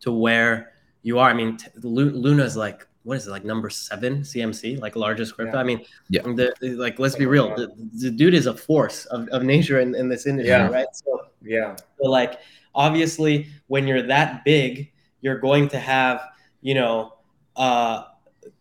[0.00, 1.30] to where you are.
[1.30, 5.54] I mean, t- Luna's like what is it like number seven CMC, like largest crypto.
[5.54, 5.60] Yeah.
[5.60, 6.22] I mean, yeah.
[6.22, 9.94] The, like let's be real, the, the, dude is a force of, of nature in,
[9.94, 10.68] in this industry, yeah.
[10.68, 10.86] right?
[10.92, 12.40] So yeah, so like
[12.74, 14.92] obviously when you're that big,
[15.22, 16.20] you're going to have
[16.60, 17.14] you know
[17.56, 18.04] uh,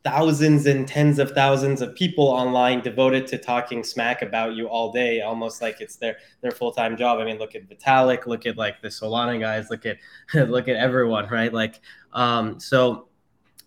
[0.03, 4.91] thousands and tens of thousands of people online devoted to talking smack about you all
[4.91, 7.19] day, almost like it's their their full time job.
[7.19, 9.97] I mean, look at Vitalik, look at like the Solana guys, look at
[10.49, 11.53] look at everyone, right?
[11.53, 11.81] Like,
[12.13, 13.07] um, so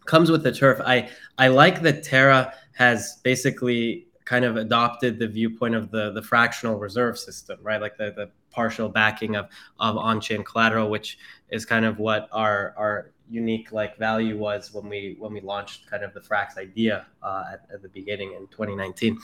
[0.07, 0.81] comes with the turf.
[0.85, 6.23] I I like that Terra has basically kind of adopted the viewpoint of the the
[6.23, 7.81] fractional reserve system, right?
[7.81, 9.49] Like the the partial backing of
[9.81, 11.19] of on chain collateral, which
[11.51, 15.91] is kind of what our our unique like value was when we when we launched
[15.91, 19.19] kind of the Frax idea uh, at, at, the beginning in 2019.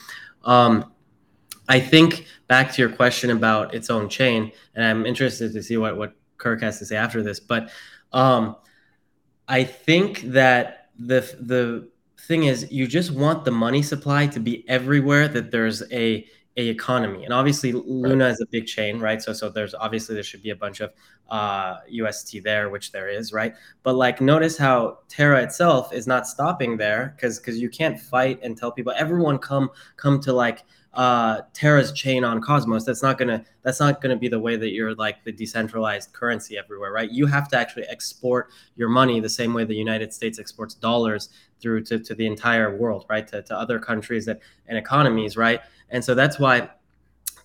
[0.44, 0.92] Um,
[1.68, 5.76] I think back to your question about its own chain, and I'm interested to see
[5.76, 7.38] what what Kirk has to say after this.
[7.38, 7.70] But
[8.12, 8.56] um,
[9.46, 11.88] I think that the the
[12.20, 16.26] thing is, you just want the money supply to be everywhere that there's a
[16.58, 17.24] a economy.
[17.24, 18.30] And obviously luna right.
[18.32, 19.22] is a big chain right?
[19.22, 20.92] So so there's obviously there should be a bunch of
[21.30, 23.54] uh, ust there which there is right?
[23.82, 28.40] But like notice how terra itself is not stopping there because because you can't fight
[28.42, 33.18] and tell people everyone come come to like uh, Terra's chain on Cosmos, that's not
[33.18, 37.10] gonna that's not gonna be the way that you're like the decentralized currency everywhere, right?
[37.10, 41.28] You have to actually export your money the same way the United States exports dollars
[41.60, 43.26] through to, to the entire world, right?
[43.28, 45.60] To, to other countries that, and economies, right?
[45.90, 46.68] And so that's why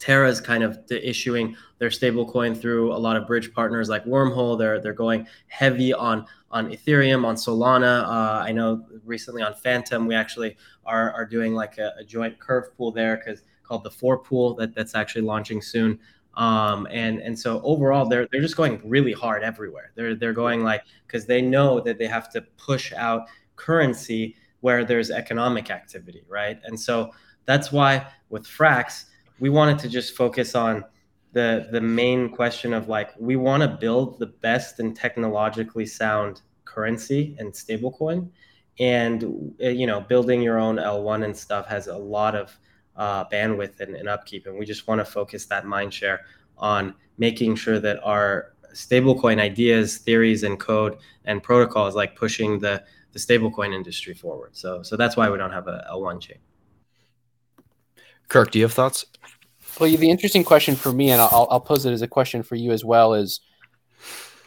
[0.03, 4.59] Terra is kind of issuing their stablecoin through a lot of bridge partners like Wormhole.
[4.59, 8.03] They're they're going heavy on on Ethereum, on Solana.
[8.03, 12.37] Uh, I know recently on Fantom, we actually are, are doing like a, a joint
[12.37, 15.97] curve pool there because called the Four Pool that, that's actually launching soon.
[16.33, 19.93] Um, and and so overall they're they're just going really hard everywhere.
[19.95, 24.83] They're they're going like because they know that they have to push out currency where
[24.83, 26.59] there's economic activity, right?
[26.65, 27.11] And so
[27.45, 29.05] that's why with Frax,
[29.43, 30.85] we wanted to just focus on
[31.33, 36.43] the the main question of like we want to build the best and technologically sound
[36.63, 38.29] currency and stablecoin,
[38.79, 39.25] and
[39.61, 42.57] uh, you know building your own L1 and stuff has a lot of
[42.95, 46.21] uh, bandwidth and, and upkeep, and we just want to focus that mind share
[46.57, 52.81] on making sure that our stablecoin ideas, theories, and code and protocols like pushing the
[53.11, 54.55] the stablecoin industry forward.
[54.55, 56.37] So so that's why we don't have a L1 chain.
[58.29, 59.05] Kirk, do you have thoughts?
[59.79, 62.55] Well, the interesting question for me, and I'll, I'll pose it as a question for
[62.55, 63.39] you as well, is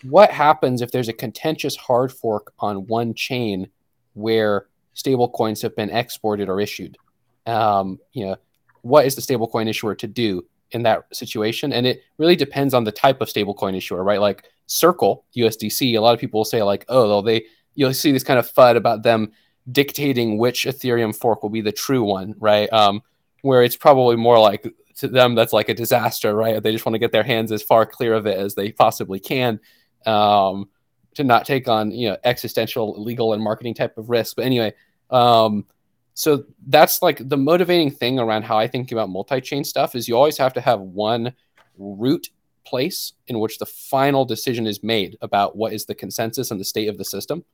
[0.02, 3.68] what happens if there's a contentious hard fork on one chain
[4.14, 6.96] where stablecoins have been exported or issued?
[7.44, 8.36] Um, you know,
[8.82, 11.72] what is the stablecoin issuer to do in that situation?
[11.72, 14.20] And it really depends on the type of stablecoin issuer, right?
[14.20, 18.12] Like Circle USDC, a lot of people will say like, oh, well, they you'll see
[18.12, 19.32] this kind of fud about them
[19.70, 22.72] dictating which Ethereum fork will be the true one, right?
[22.72, 23.02] Um,
[23.42, 26.62] where it's probably more like to them that's like a disaster, right?
[26.62, 29.20] They just want to get their hands as far clear of it as they possibly
[29.20, 29.60] can
[30.06, 30.68] um,
[31.14, 34.36] to not take on you know existential legal and marketing type of risk.
[34.36, 34.72] But anyway,
[35.10, 35.66] um,
[36.14, 40.16] so that's like the motivating thing around how I think about multi-chain stuff is you
[40.16, 41.34] always have to have one
[41.76, 42.30] root
[42.64, 46.64] place in which the final decision is made about what is the consensus and the
[46.64, 47.44] state of the system.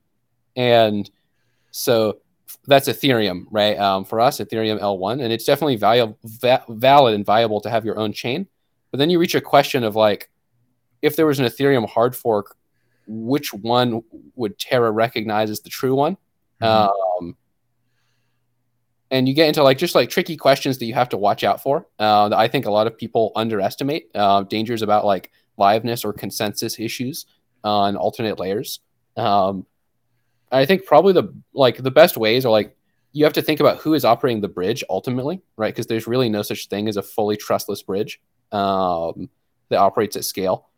[0.55, 1.09] And
[1.71, 2.19] so
[2.65, 3.77] that's Ethereum, right?
[3.77, 7.85] Um, for us, Ethereum L1, and it's definitely valuable, va- valid and viable to have
[7.85, 8.47] your own chain.
[8.91, 10.29] But then you reach a question of like,
[11.01, 12.55] if there was an Ethereum hard fork,
[13.07, 14.01] which one
[14.35, 16.17] would Terra recognize as the true one?
[16.61, 17.25] Mm-hmm.
[17.25, 17.37] Um,
[19.11, 21.61] and you get into like just like tricky questions that you have to watch out
[21.61, 21.87] for.
[21.99, 26.13] Uh, that I think a lot of people underestimate uh, dangers about like liveness or
[26.13, 27.25] consensus issues
[27.63, 28.79] on alternate layers.
[29.15, 29.65] Um,
[30.53, 32.75] I think probably the like the best ways are like
[33.11, 35.73] you have to think about who is operating the bridge ultimately, right?
[35.73, 39.29] Because there's really no such thing as a fully trustless bridge um,
[39.69, 40.69] that operates at scale,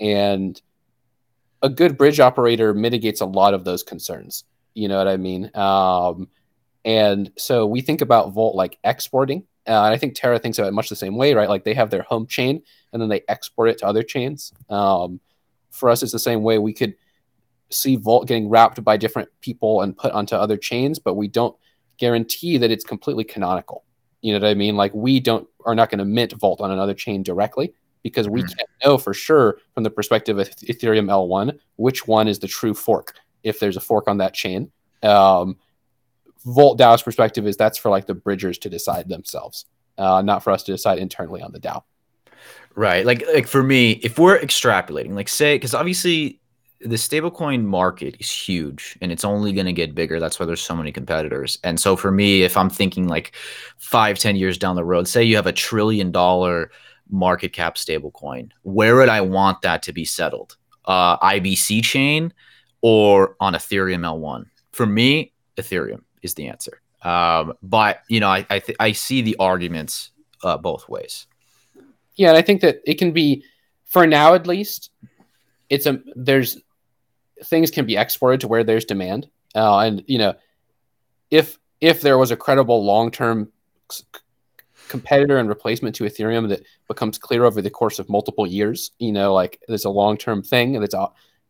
[0.00, 0.60] and
[1.62, 4.44] a good bridge operator mitigates a lot of those concerns.
[4.74, 5.50] You know what I mean?
[5.54, 6.28] Um,
[6.84, 9.44] and so we think about Volt like exporting.
[9.66, 11.48] Uh, and I think Terra thinks of it much the same way, right?
[11.48, 12.62] Like they have their home chain
[12.92, 14.52] and then they export it to other chains.
[14.68, 15.18] Um,
[15.70, 16.58] for us, it's the same way.
[16.58, 16.94] We could
[17.70, 21.56] see Volt getting wrapped by different people and put onto other chains, but we don't
[21.98, 23.84] guarantee that it's completely canonical.
[24.20, 24.76] You know what I mean?
[24.76, 28.40] Like we don't are not going to mint Volt on another chain directly because we
[28.40, 28.48] mm-hmm.
[28.48, 32.74] can't know for sure from the perspective of Ethereum L1 which one is the true
[32.74, 34.70] fork if there's a fork on that chain.
[35.02, 35.56] Um,
[36.44, 39.66] Volt DAO's perspective is that's for like the bridgers to decide themselves,
[39.98, 41.82] uh, not for us to decide internally on the DAO.
[42.76, 43.04] Right.
[43.04, 46.40] Like like for me, if we're extrapolating, like say, because obviously
[46.80, 50.60] the stablecoin market is huge and it's only going to get bigger that's why there's
[50.60, 53.34] so many competitors and so for me if i'm thinking like
[53.78, 56.70] five ten years down the road say you have a trillion dollar
[57.08, 62.32] market cap stablecoin where would i want that to be settled uh, ibc chain
[62.82, 66.80] or on ethereum l1 for me ethereum is the answer.
[67.02, 70.10] Um, but you know, I I, th- I see the arguments
[70.42, 71.26] uh, both ways.
[72.16, 73.44] Yeah, and I think that it can be
[73.86, 74.90] for now at least.
[75.68, 76.58] It's a there's
[77.44, 80.34] things can be exported to where there's demand, uh, and you know,
[81.30, 83.50] if if there was a credible long term
[84.88, 89.12] competitor and replacement to Ethereum that becomes clear over the course of multiple years, you
[89.12, 90.94] know, like there's a long term thing and it's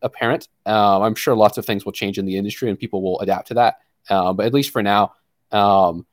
[0.02, 0.48] apparent.
[0.64, 3.48] Um, I'm sure lots of things will change in the industry and people will adapt
[3.48, 3.76] to that.
[4.08, 5.12] Uh, but at least for now,
[5.52, 6.06] um,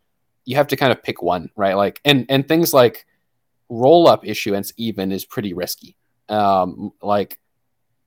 [0.45, 1.75] you have to kind of pick one, right?
[1.75, 3.05] Like, and and things like
[3.69, 5.95] roll up issuance even is pretty risky.
[6.29, 7.39] Um, like,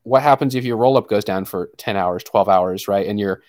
[0.06, 3.08] what happens if your roll up goes down for 10 hours, 12 hours, right?
[3.08, 3.42] And you're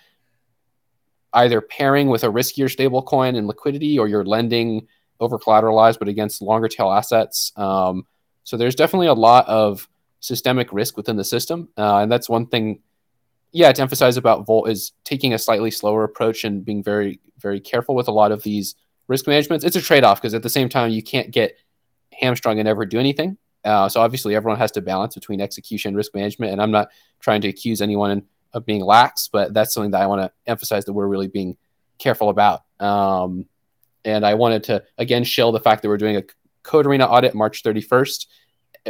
[1.31, 4.87] either pairing with a riskier stable coin and liquidity or you're lending
[5.19, 7.51] over collateralized, but against longer tail assets.
[7.57, 8.07] Um,
[8.43, 9.87] so there's definitely a lot of
[10.19, 11.69] systemic risk within the system.
[11.77, 12.79] Uh, and that's one thing
[13.51, 17.59] yeah, to emphasize about Volt is taking a slightly slower approach and being very, very
[17.59, 18.73] careful with a lot of these
[19.07, 19.63] risk managements.
[19.63, 21.55] It's a trade off because at the same time, you can't get
[22.13, 23.37] hamstrung and never do anything.
[23.67, 26.53] Uh, so obviously, everyone has to balance between execution and risk management.
[26.53, 30.07] And I'm not trying to accuse anyone of being lax, but that's something that I
[30.07, 31.57] want to emphasize that we're really being
[31.99, 32.63] careful about.
[32.79, 33.45] Um,
[34.05, 36.23] and I wanted to again shill the fact that we're doing a
[36.63, 38.27] Code4rena audit March 31st.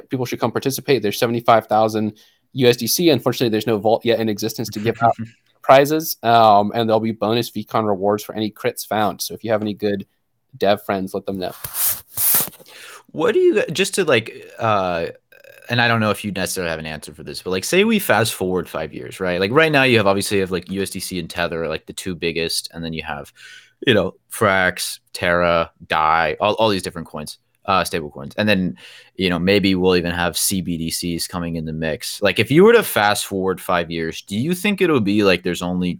[0.09, 1.01] People should come participate.
[1.01, 2.15] There's 75,000
[2.55, 3.11] USDC.
[3.11, 5.15] Unfortunately, there's no Volt yet in existence to give out
[5.63, 9.21] prizes, um, and there'll be bonus VCON rewards for any crits found.
[9.21, 10.05] So if you have any good
[10.55, 11.53] dev friends, let them know.
[13.07, 14.51] What do you just to like?
[14.59, 15.07] uh
[15.69, 17.83] and I don't know if you necessarily have an answer for this, but like say
[17.83, 19.37] we fast forward five years, right?
[19.37, 22.15] Like right now you have obviously you have like USDC and Tether, like the two
[22.15, 23.33] biggest, and then you have,
[23.85, 28.33] you know, Frax, Terra, Dai, all, all these different coins uh, stable coins.
[28.37, 28.77] And then,
[29.15, 32.21] you know, maybe we'll even have CBDCs coming in the mix.
[32.21, 35.43] Like, if you were to fast forward five years, do you think it'll be like
[35.43, 35.99] there's only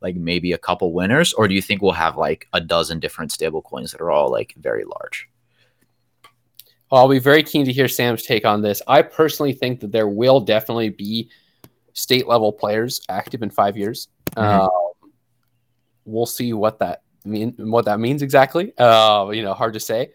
[0.00, 3.32] like maybe a couple winners, or do you think we'll have like a dozen different
[3.32, 5.28] stable coins that are all like very large?
[6.92, 8.80] I'll be very keen to hear Sam's take on this.
[8.86, 11.30] I personally think that there will definitely be
[11.94, 14.08] state level players active in five years.
[14.36, 14.62] Mm-hmm.
[14.62, 15.12] Um,
[16.04, 18.76] we'll see what that mean what that means exactly.
[18.78, 20.10] Uh, you know, hard to say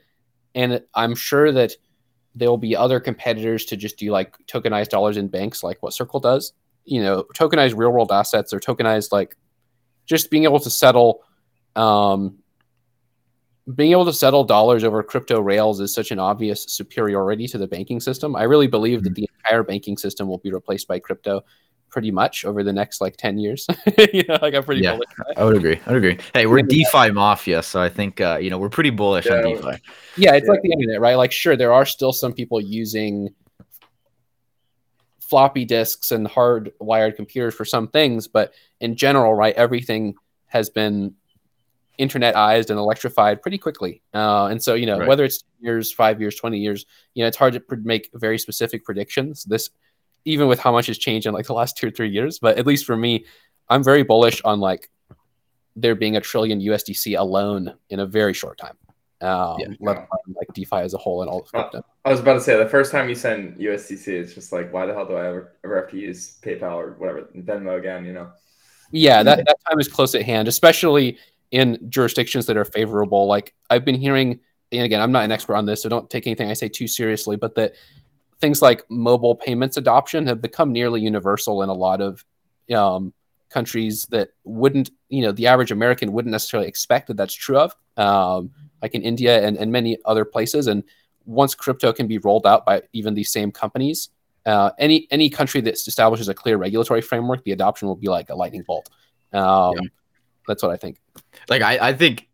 [0.55, 1.73] and I'm sure that
[2.35, 5.93] there will be other competitors to just do like tokenized dollars in banks, like what
[5.93, 6.53] Circle does.
[6.85, 9.37] You know, tokenized real world assets or tokenized like
[10.05, 11.23] just being able to settle,
[11.75, 12.37] um,
[13.75, 17.67] being able to settle dollars over crypto rails is such an obvious superiority to the
[17.67, 18.35] banking system.
[18.35, 19.05] I really believe mm-hmm.
[19.05, 21.43] that the entire banking system will be replaced by crypto
[21.89, 23.67] pretty much over the next like 10 years.
[24.13, 24.97] you know, like I'm pretty yeah,
[25.35, 25.79] I would agree.
[25.85, 26.17] I would agree.
[26.33, 29.33] Hey, we're DeFi mafia, so I think uh, you know, we're pretty bullish yeah.
[29.33, 29.81] on DeFi.
[30.17, 30.51] Yeah, it's yeah.
[30.51, 31.15] like the internet, right?
[31.15, 33.29] Like sure, there are still some people using
[35.19, 40.15] floppy disks and hard wired computers for some things, but in general, right, everything
[40.47, 41.13] has been
[41.99, 44.01] internetized and electrified pretty quickly.
[44.13, 45.07] Uh, and so, you know, right.
[45.07, 48.83] whether it's years, five years, 20 years, you know, it's hard to make very specific
[48.83, 49.43] predictions.
[49.43, 49.69] This
[50.25, 52.39] even with how much has changed in like the last two or three years.
[52.39, 53.25] But at least for me,
[53.69, 54.89] I'm very bullish on like
[55.75, 58.77] there being a trillion USDC alone in a very short time.
[59.21, 59.67] Um, yeah.
[59.79, 61.85] let alone like DeFi as a whole and all of crypto.
[62.05, 64.87] I was about to say the first time you send USDC, it's just like, why
[64.87, 68.03] the hell do I ever, ever have to use PayPal or whatever Venmo again?
[68.03, 68.31] You know?
[68.91, 71.19] Yeah, that, that time is close at hand, especially
[71.51, 73.27] in jurisdictions that are favorable.
[73.27, 74.39] Like I've been hearing,
[74.71, 76.87] and again, I'm not an expert on this, so don't take anything I say too
[76.87, 77.73] seriously, but that
[78.39, 82.25] things like mobile payments adoption have become nearly universal in a lot of
[82.73, 83.13] um,
[83.49, 87.75] countries that wouldn't, you know, the average American wouldn't necessarily expect that that's true of,
[87.97, 88.49] um,
[88.81, 90.67] like in India and, and many other places.
[90.67, 90.83] And
[91.25, 94.09] once crypto can be rolled out by even these same companies,
[94.45, 98.29] uh, any any country that establishes a clear regulatory framework, the adoption will be like
[98.29, 98.89] a lightning bolt.
[99.33, 99.81] Um, yeah.
[100.47, 100.99] That's what I think.
[101.49, 102.27] Like I, I think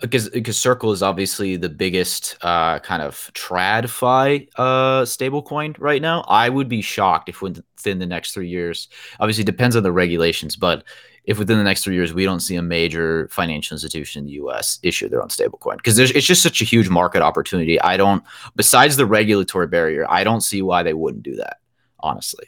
[0.00, 6.22] because because Circle is obviously the biggest uh, kind of tradfi uh, stablecoin right now.
[6.28, 10.56] I would be shocked if within the next three years, obviously depends on the regulations,
[10.56, 10.84] but
[11.24, 14.32] if within the next three years we don't see a major financial institution in the
[14.32, 14.78] U.S.
[14.82, 17.80] issue their own stablecoin because it's just such a huge market opportunity.
[17.80, 18.24] I don't,
[18.56, 21.58] besides the regulatory barrier, I don't see why they wouldn't do that.
[22.02, 22.46] Honestly,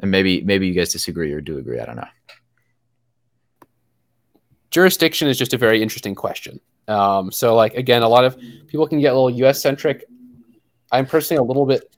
[0.00, 1.80] and maybe maybe you guys disagree or do agree.
[1.80, 2.06] I don't know
[4.76, 6.60] jurisdiction is just a very interesting question.
[6.86, 9.62] Um, so, like again, a lot of people can get a little U.S.
[9.62, 10.04] centric.
[10.92, 11.90] I'm personally a little bit.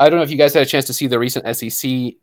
[0.00, 2.14] I don't know if you guys had a chance to see the recent SEC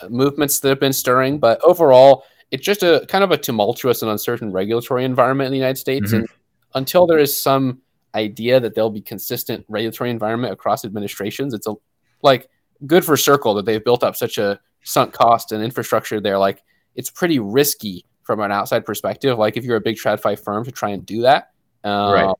[0.00, 4.00] uh, movements that have been stirring, but overall, it's just a kind of a tumultuous
[4.00, 6.12] and uncertain regulatory environment in the United States.
[6.12, 6.20] Mm-hmm.
[6.20, 6.28] And
[6.76, 7.82] until there is some
[8.14, 11.74] idea that there'll be consistent regulatory environment across administrations, it's a
[12.22, 12.48] like
[12.86, 16.62] good for Circle that they've built up such a sunk cost and infrastructure there, like
[16.94, 19.38] it's pretty risky from an outside perspective.
[19.38, 21.50] Like if you're a big TradFi firm to try and do that,
[21.84, 22.34] um, right?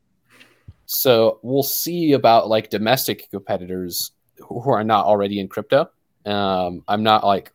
[0.87, 5.91] So we'll see about like domestic competitors who are not already in crypto.
[6.27, 7.53] Um, I'm not like,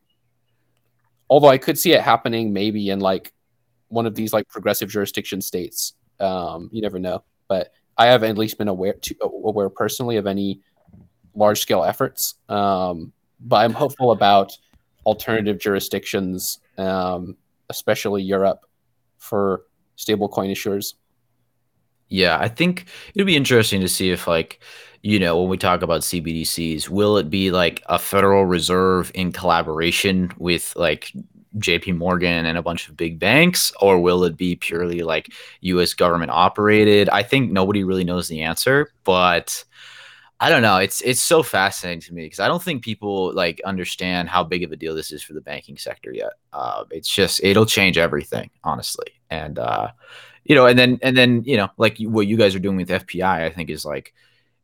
[1.30, 3.34] although I could see it happening maybe in like
[3.90, 5.94] one of these like progressive jurisdiction states.
[6.20, 10.28] Um, you never know, but I have at least been aware to, aware personally of
[10.28, 10.62] any
[11.36, 12.36] large scale efforts.
[12.48, 14.58] Um, but I'm hopeful about
[15.10, 17.36] alternative jurisdictions, um,
[17.70, 18.66] especially Europe,
[19.18, 19.64] for
[19.98, 20.94] stablecoin issuers.
[22.08, 24.62] Yeah, I think it'll be interesting to see if like
[25.02, 29.32] you know, when we talk about CBDCs, will it be like a Federal Reserve in
[29.32, 31.14] collaboration with like
[31.58, 35.32] JP Morgan and a bunch of big banks, or will it be purely like
[35.62, 37.08] US government operated?
[37.10, 39.64] I think nobody really knows the answer, but
[40.42, 40.78] I don't know.
[40.78, 44.64] It's it's so fascinating to me because I don't think people like understand how big
[44.64, 46.32] of a deal this is for the banking sector yet.
[46.54, 49.08] Uh, it's just it'll change everything, honestly.
[49.30, 49.90] And uh,
[50.46, 52.90] you know, and then and then you know, like what you guys are doing with
[52.90, 54.14] FPI, I think is like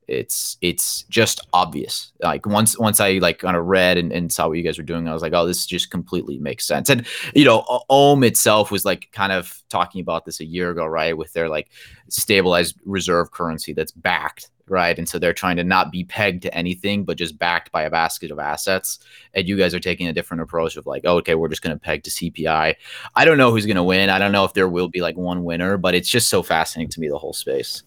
[0.08, 2.12] it's it's just obvious.
[2.22, 4.84] Like once once i like kind of read and, and saw what you guys were
[4.84, 6.90] doing i was like oh this just completely makes sense.
[6.90, 10.86] And you know ohm itself was like kind of talking about this a year ago
[10.86, 11.70] right with their like
[12.10, 14.98] stabilized reserve currency that's backed right?
[14.98, 17.90] And so they're trying to not be pegged to anything but just backed by a
[17.90, 19.00] basket of assets.
[19.34, 21.76] And you guys are taking a different approach of like oh, okay we're just going
[21.76, 22.76] to peg to cpi
[23.16, 23.26] i.
[23.26, 24.10] Don't know who's going to win.
[24.10, 26.90] I don't know if there will be like one winner but it's just so fascinating
[26.92, 27.84] to me the whole space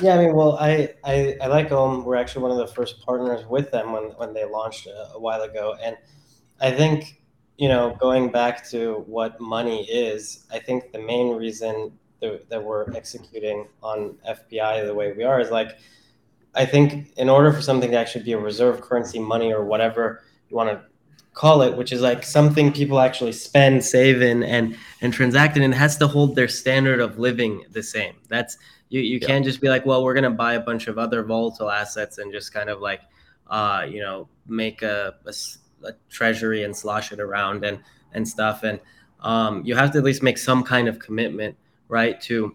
[0.00, 2.04] yeah, I mean, well, I, I, I like Ohm.
[2.04, 5.20] We're actually one of the first partners with them when, when they launched a, a
[5.20, 5.76] while ago.
[5.82, 5.96] And
[6.60, 7.20] I think,
[7.58, 12.62] you know, going back to what money is, I think the main reason that, that
[12.62, 15.76] we're executing on FPI the way we are is like,
[16.54, 20.22] I think in order for something to actually be a reserve currency, money, or whatever
[20.48, 20.82] you want to
[21.34, 25.62] call it, which is like something people actually spend, save in, and and transact in,
[25.62, 28.14] and it has to hold their standard of living the same.
[28.28, 28.58] That's
[28.92, 29.26] you, you yeah.
[29.26, 32.18] can't just be like, well, we're going to buy a bunch of other volatile assets
[32.18, 33.00] and just kind of like,
[33.48, 35.32] uh, you know, make a, a,
[35.88, 37.80] a, treasury and slosh it around and,
[38.12, 38.64] and stuff.
[38.64, 38.78] And
[39.20, 41.56] um, you have to at least make some kind of commitment,
[41.88, 42.54] right, to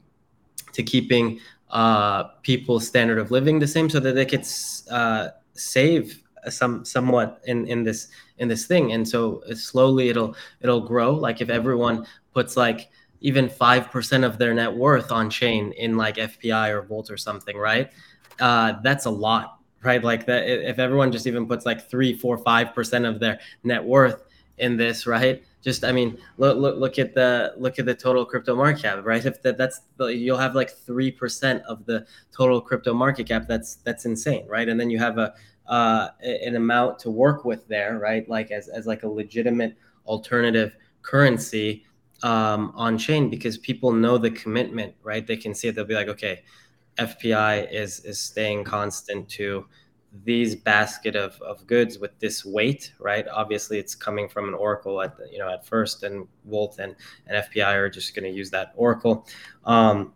[0.73, 1.39] to keeping
[1.71, 4.45] uh, people's standard of living the same so that they could
[4.91, 10.79] uh, save some somewhat in in this in this thing and so slowly it'll it'll
[10.79, 12.89] grow like if everyone puts like
[13.22, 17.57] even 5% of their net worth on chain in like FPI or Volt or something,
[17.57, 17.91] right?
[18.39, 20.03] Uh, that's a lot, right?
[20.03, 23.84] Like that, if everyone just even puts like three, four, five percent of their net
[23.84, 24.24] worth
[24.57, 25.43] in this, right?
[25.63, 28.99] Just, I mean, look, look, look at the look at the total crypto market cap,
[29.03, 29.26] right?
[29.26, 33.47] If that, that's you'll have like three percent of the total crypto market cap.
[33.47, 34.70] That's that's insane, right?
[34.70, 35.34] And then you have a
[35.68, 38.28] uh, an amount to work with there, right?
[38.30, 41.84] Like as as like a legitimate alternative currency
[42.24, 45.26] um, on chain because people know the commitment, right?
[45.26, 45.76] They can see it.
[45.76, 46.43] They'll be like, okay,
[46.97, 49.65] FPI is is staying constant to
[50.24, 53.28] these basket of, of goods with this weight, right?
[53.28, 56.95] Obviously, it's coming from an oracle at the, you know at first, and Volt and,
[57.28, 59.28] and FPI are just going to use that oracle.
[59.65, 60.13] Um,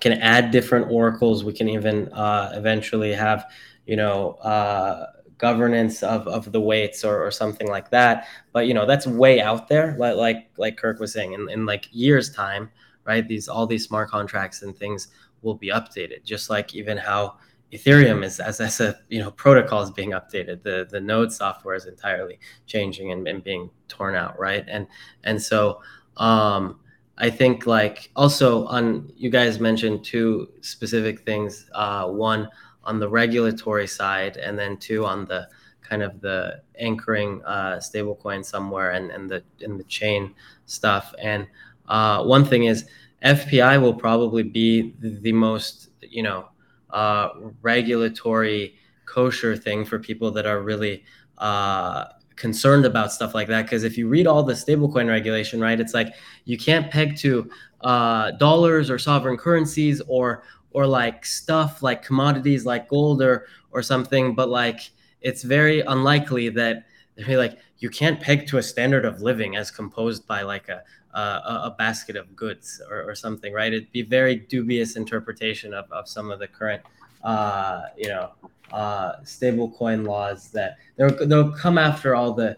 [0.00, 1.44] can add different oracles.
[1.44, 3.50] We can even uh, eventually have
[3.86, 4.32] you know.
[4.34, 5.06] Uh,
[5.42, 8.28] governance of, of the weights or, or something like that.
[8.52, 9.96] But you know, that's way out there.
[9.98, 12.70] Like like like Kirk was saying, in, in like years time,
[13.04, 13.26] right?
[13.26, 15.08] These all these smart contracts and things
[15.42, 17.38] will be updated, just like even how
[17.72, 20.62] Ethereum is as, as a you know protocol is being updated.
[20.62, 24.64] The the node software is entirely changing and, and being torn out, right?
[24.68, 24.86] And
[25.24, 25.82] and so
[26.18, 26.78] um
[27.18, 31.68] I think like also on you guys mentioned two specific things.
[31.74, 32.48] Uh, one
[32.84, 35.48] on the regulatory side, and then two on the
[35.82, 40.34] kind of the anchoring uh, stablecoin somewhere and, and the in the chain
[40.66, 41.14] stuff.
[41.18, 41.46] And
[41.88, 42.86] uh, one thing is
[43.24, 46.48] FPI will probably be the, most you know
[46.90, 47.28] uh,
[47.60, 51.04] regulatory kosher thing for people that are really
[51.38, 52.04] uh,
[52.36, 53.62] concerned about stuff like that.
[53.62, 56.14] Because if you read all the stablecoin regulation, right, it's like
[56.44, 57.50] you can't peg to
[57.82, 60.44] uh, dollars or sovereign currencies or
[60.74, 66.48] or like stuff like commodities like gold or or something but like it's very unlikely
[66.48, 66.84] that
[67.16, 70.82] they're like you can't peg to a standard of living as composed by like a
[71.14, 73.72] a, a basket of goods or, or, something right?
[73.72, 76.82] It'd be very dubious interpretation of, of some of the current
[77.22, 78.30] uh, you know
[78.72, 82.56] uh, stable coin laws that they'll, they'll come after all the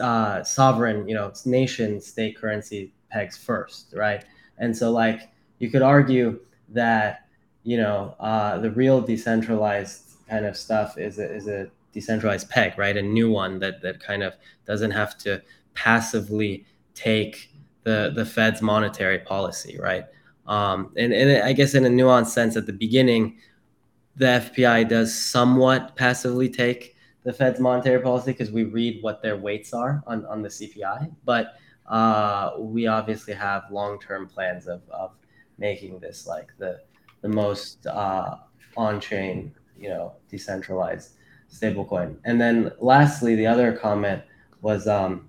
[0.00, 4.24] uh, sovereign you know nation state currency pegs first right?
[4.58, 7.26] And so like you could argue that
[7.70, 12.76] you know, uh, the real decentralized kind of stuff is a, is a decentralized peg,
[12.76, 12.96] right?
[12.96, 14.34] A new one that that kind of
[14.66, 15.40] doesn't have to
[15.74, 17.52] passively take
[17.84, 20.04] the the Fed's monetary policy, right?
[20.48, 23.38] Um, and and I guess in a nuanced sense, at the beginning,
[24.16, 29.36] the FPI does somewhat passively take the Fed's monetary policy because we read what their
[29.36, 31.54] weights are on on the CPI, but
[31.86, 35.12] uh, we obviously have long term plans of of
[35.56, 36.80] making this like the
[37.22, 38.36] the most uh,
[38.76, 41.16] on chain, you know, decentralized
[41.52, 42.16] stablecoin.
[42.24, 44.22] And then lastly, the other comment
[44.62, 45.28] was um,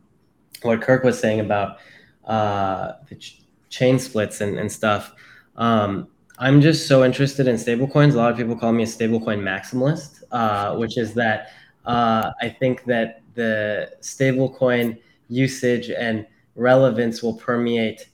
[0.61, 1.77] what Kirk was saying about
[2.25, 5.13] uh, the ch- chain splits and, and stuff.
[5.55, 8.13] Um, I'm just so interested in stablecoins.
[8.13, 11.49] A lot of people call me a stablecoin maximalist, uh, which is that
[11.85, 16.25] uh, I think that the stablecoin usage and
[16.55, 18.09] relevance will permeate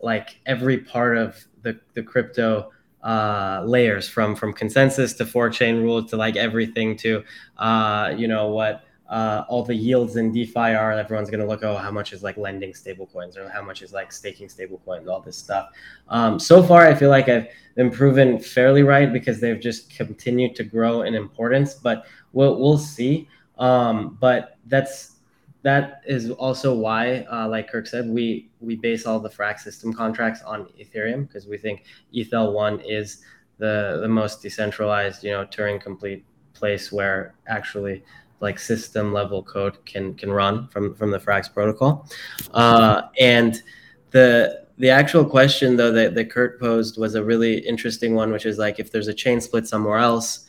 [0.00, 2.70] like every part of the, the crypto
[3.04, 7.22] uh, layers from from consensus to four chain rules to like everything to
[7.58, 10.92] uh, you know what uh, all the yields in DeFi are.
[10.92, 14.10] Everyone's gonna look, oh, how much is like lending stablecoins or how much is like
[14.10, 15.68] staking stablecoins, all this stuff.
[16.08, 20.56] Um, so far, I feel like I've been proven fairly right because they've just continued
[20.56, 21.74] to grow in importance.
[21.74, 23.28] But we'll we'll see.
[23.58, 25.13] Um, but that's
[25.64, 29.94] that is also why, uh, like Kirk said, we we base all the Frax system
[29.94, 31.84] contracts on Ethereum because we think
[32.14, 33.22] ETHL one is
[33.56, 38.04] the the most decentralized, you know, Turing complete place where actually
[38.40, 42.06] like system level code can can run from from the Frax protocol.
[42.52, 43.62] Uh, and
[44.10, 48.44] the the actual question though that, that Kirk posed was a really interesting one, which
[48.44, 50.44] is like if there's a chain split somewhere else,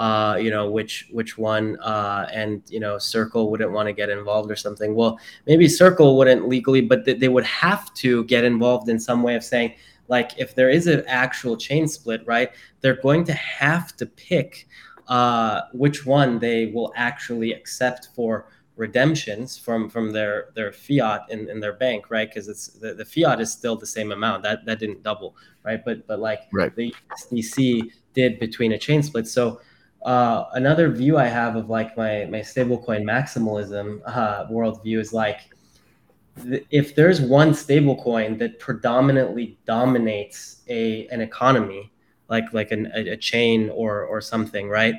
[0.00, 4.08] uh, you know, which which one, uh, and you know, Circle wouldn't want to get
[4.08, 4.94] involved or something.
[4.94, 9.22] Well, maybe Circle wouldn't legally, but th- they would have to get involved in some
[9.22, 9.74] way of saying,
[10.08, 12.50] like, if there is an actual chain split, right?
[12.80, 14.66] They're going to have to pick
[15.08, 18.46] uh, which one they will actually accept for
[18.76, 23.04] redemptions from from their their fiat in, in their bank right because it's the, the
[23.04, 26.74] fiat is still the same amount that that didn't double right but but like right.
[26.76, 29.60] the SDC did between a chain split so
[30.02, 35.40] uh, another view I have of like my my stablecoin maximalism uh, worldview is like
[36.70, 41.92] if there's one stablecoin that predominantly dominates a an economy,
[42.28, 44.94] like like an, a, a chain or or something, right?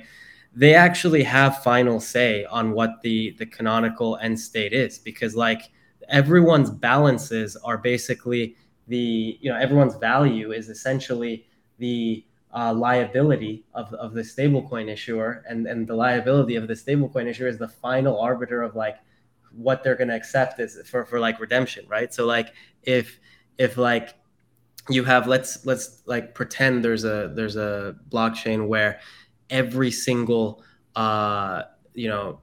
[0.53, 5.71] They actually have final say on what the the canonical end state is because like
[6.09, 8.55] everyone's balances are basically
[8.87, 11.47] the you know everyone's value is essentially
[11.79, 12.23] the
[12.53, 17.47] uh, liability of, of the stablecoin issuer, and, and the liability of the stablecoin issuer
[17.47, 18.97] is the final arbiter of like
[19.53, 22.13] what they're going to accept is for, for like redemption, right?
[22.13, 23.19] So like if
[23.57, 24.15] if like
[24.89, 28.99] you have let's let's like pretend there's a there's a blockchain where
[29.49, 30.63] every single
[30.95, 32.41] uh, you know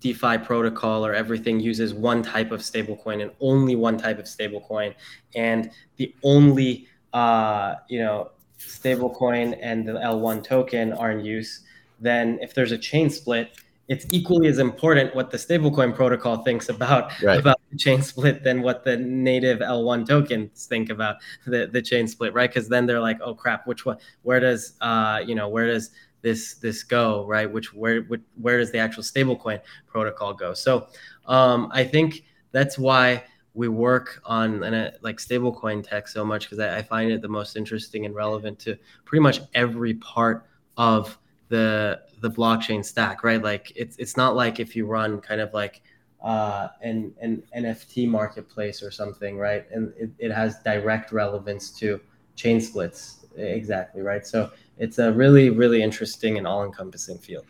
[0.00, 4.94] DeFi protocol or everything uses one type of stablecoin and only one type of stablecoin,
[5.34, 11.60] and the only uh, you know stablecoin and the L1 token are in use,
[12.00, 13.52] then if there's a chain split,
[13.88, 17.40] it's equally as important what the stablecoin protocol thinks about right.
[17.40, 22.06] about the chain split than what the native L1 tokens think about the, the chain
[22.06, 22.50] split, right?
[22.50, 23.96] Because then they're like, oh crap, which one?
[24.22, 25.90] Where does uh, you know where does
[26.20, 27.50] this this go, right?
[27.50, 30.52] Which where which, where does the actual stablecoin protocol go?
[30.52, 30.88] So
[31.26, 33.24] um, I think that's why
[33.58, 37.20] we work on an, a, like stablecoin tech so much because I, I, find it
[37.20, 40.46] the most interesting and relevant to pretty much every part
[40.76, 43.42] of the the blockchain stack, right?
[43.42, 45.82] Like it's it's not like if you run kind of like
[46.22, 49.66] uh, an an NFT marketplace or something, right?
[49.72, 52.00] And it, it has direct relevance to
[52.36, 54.24] chain splits, exactly, right?
[54.24, 57.46] So it's a really really interesting and all encompassing field.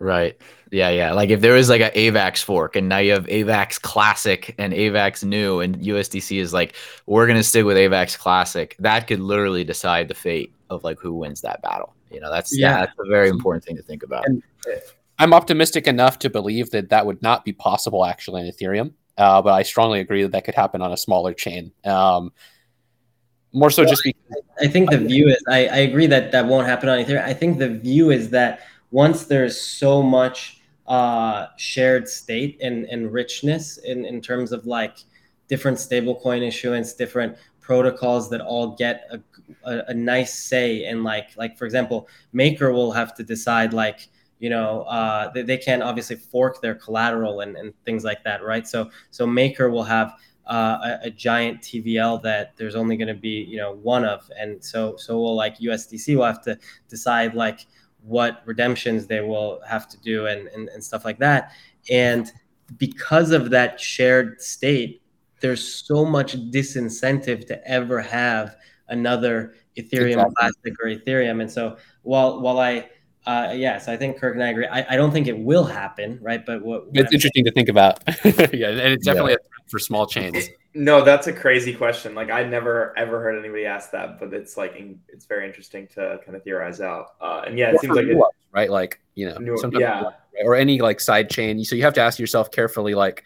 [0.00, 0.40] Right.
[0.72, 1.12] Yeah, yeah.
[1.12, 4.72] Like if there is like an AVAX fork and now you have AVAX Classic and
[4.72, 6.74] AVAX New and USDC is like,
[7.06, 10.98] we're going to stick with AVAX Classic, that could literally decide the fate of like
[10.98, 11.94] who wins that battle.
[12.10, 14.26] You know, that's yeah, that's a very important thing to think about.
[14.26, 14.42] And
[15.18, 18.94] I'm optimistic enough to believe that that would not be possible actually in Ethereum.
[19.18, 21.72] Uh, but I strongly agree that that could happen on a smaller chain.
[21.84, 22.32] Um,
[23.52, 26.32] more so well, just because I, I think the view is I, I agree that
[26.32, 27.22] that won't happen on Ethereum.
[27.22, 33.12] I think the view is that once there's so much uh, shared state and, and
[33.12, 34.98] richness in, in terms of like
[35.48, 39.20] different stablecoin issuance, different protocols that all get a,
[39.70, 44.08] a, a, nice say in like like for example, Maker will have to decide like
[44.40, 48.42] you know uh, they, they can't obviously fork their collateral and, and things like that,
[48.42, 48.66] right?
[48.66, 50.14] So so Maker will have
[50.46, 54.28] uh, a, a, giant TVL that there's only going to be you know one of,
[54.36, 57.66] and so so will like USDC will have to decide like
[58.02, 61.52] what redemptions they will have to do and, and, and stuff like that.
[61.90, 62.30] And
[62.78, 65.02] because of that shared state,
[65.40, 68.56] there's so much disincentive to ever have
[68.88, 70.34] another Ethereum exactly.
[70.36, 71.40] Classic or Ethereum.
[71.40, 72.88] And so while while I
[73.26, 74.66] uh, yes, I think Kirk and I agree.
[74.66, 76.44] I, I don't think it will happen, right?
[76.44, 78.02] But what, what it's I'm interesting saying- to think about.
[78.54, 79.58] yeah, and it's definitely yeah.
[79.66, 80.36] for small chains.
[80.36, 82.14] It, no, that's a crazy question.
[82.14, 84.74] Like I never ever heard anybody ask that, but it's like
[85.08, 87.14] it's very interesting to kind of theorize out.
[87.20, 88.18] Uh, and yeah, it seems like it,
[88.52, 90.04] right, like you know, new, yeah,
[90.44, 91.62] or any like side chain.
[91.64, 93.24] So you have to ask yourself carefully, like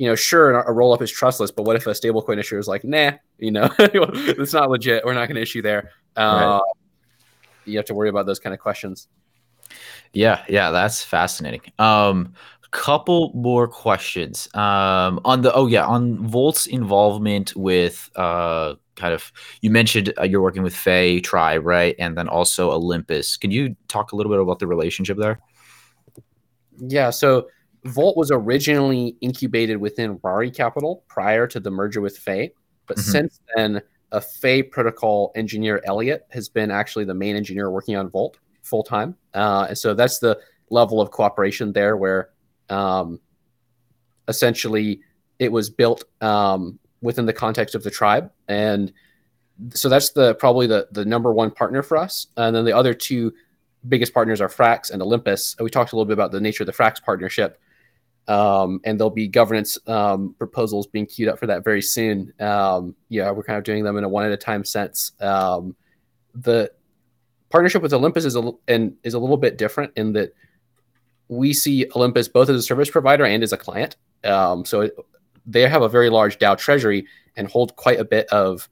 [0.00, 2.66] you know, sure, a roll up is trustless, but what if a stablecoin issuer is
[2.66, 5.04] like, nah, you know, it's not legit.
[5.04, 5.90] We're not going to issue there.
[6.16, 6.60] Uh, right.
[7.66, 9.08] You have to worry about those kind of questions.
[10.12, 11.62] Yeah, yeah, that's fascinating.
[11.78, 12.34] Um,
[12.70, 14.48] couple more questions.
[14.54, 20.24] Um, on the oh yeah, on Volt's involvement with uh, kind of you mentioned uh,
[20.24, 23.36] you're working with Fei Tribe, right, and then also Olympus.
[23.36, 25.40] Can you talk a little bit about the relationship there?
[26.78, 27.48] Yeah, so
[27.84, 32.52] Volt was originally incubated within Rari Capital prior to the merger with Fei,
[32.86, 33.10] but mm-hmm.
[33.10, 33.82] since then,
[34.12, 38.82] a Fei protocol engineer, Elliot, has been actually the main engineer working on Volt full
[38.82, 39.16] time.
[39.34, 40.38] Uh, and so that's the
[40.70, 42.30] level of cooperation there where
[42.68, 43.20] um,
[44.28, 45.00] essentially
[45.38, 48.30] it was built um, within the context of the tribe.
[48.48, 48.92] And
[49.74, 52.28] so that's the probably the, the number one partner for us.
[52.36, 53.32] And then the other two
[53.88, 55.54] biggest partners are Frax and Olympus.
[55.58, 57.60] And we talked a little bit about the nature of the Frax partnership.
[58.28, 62.32] Um, and there'll be governance um, proposals being queued up for that very soon.
[62.38, 65.12] Um, yeah, we're kind of doing them in a one at a time sense.
[65.20, 65.74] Um,
[66.34, 66.70] the
[67.50, 70.34] partnership with Olympus is a and is a little bit different in that
[71.28, 73.96] we see Olympus both as a service provider and as a client.
[74.24, 74.96] Um, so it,
[75.46, 78.68] they have a very large DAO treasury and hold quite a bit of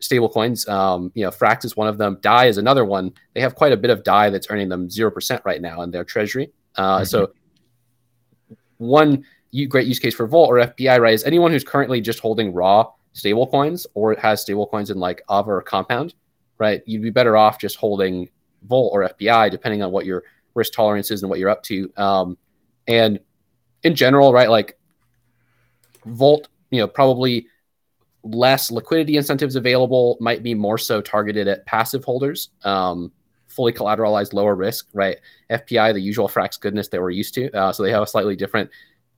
[0.00, 0.68] stable coins.
[0.68, 2.18] Um, you know, Frax is one of them.
[2.20, 3.12] Dai is another one.
[3.34, 5.90] They have quite a bit of Dai that's earning them zero percent right now in
[5.90, 6.52] their treasury.
[6.76, 7.04] Uh, mm-hmm.
[7.04, 7.32] So
[8.78, 9.24] one
[9.68, 12.90] great use case for Volt or FPI, right, is anyone who's currently just holding raw
[13.12, 16.14] stable coins or has stable coins in like Aave or Compound
[16.58, 16.82] right?
[16.86, 18.28] You'd be better off just holding
[18.62, 20.24] Volt or FPI, depending on what your
[20.54, 21.92] risk tolerance is and what you're up to.
[21.96, 22.38] Um,
[22.86, 23.18] and
[23.82, 24.78] in general, right, like
[26.06, 27.46] Volt, you know, probably
[28.22, 33.12] less liquidity incentives available, might be more so targeted at passive holders, um,
[33.48, 35.18] fully collateralized, lower risk, right?
[35.50, 37.50] FPI, the usual Frax goodness that we're used to.
[37.52, 38.70] Uh, so they have a slightly different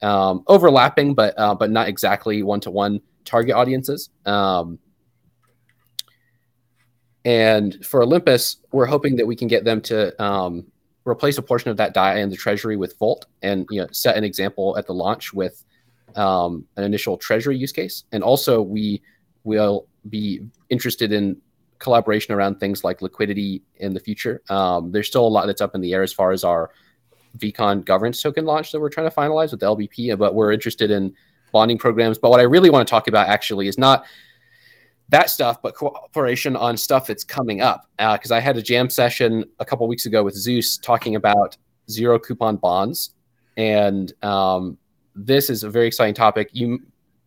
[0.03, 4.11] um, overlapping, but uh, but not exactly one to one target audiences.
[4.27, 4.79] Um,
[7.27, 10.65] and for Olympus, we're hoping that we can get them to um,
[11.05, 14.17] replace a portion of that Dai in the treasury with Volt, and you know set
[14.17, 15.65] an example at the launch with
[16.15, 18.05] um, an initial treasury use case.
[18.13, 19.03] And also, we
[19.43, 21.37] will be interested in
[21.81, 24.41] collaboration around things like liquidity in the future.
[24.49, 26.71] Um, there's still a lot that's up in the air as far as our
[27.39, 30.93] VCON governance token launch that we're trying to finalize with the LBP, but we're interested
[30.93, 31.13] in
[31.51, 32.19] bonding programs.
[32.19, 34.07] But what I really want to talk about actually is not
[35.09, 37.89] that stuff, but cooperation on stuff that's coming up.
[37.99, 41.57] Because uh, I had a jam session a couple weeks ago with Zeus talking about
[41.89, 43.11] zero coupon bonds,
[43.57, 44.77] and um,
[45.15, 46.51] this is a very exciting topic.
[46.53, 46.81] You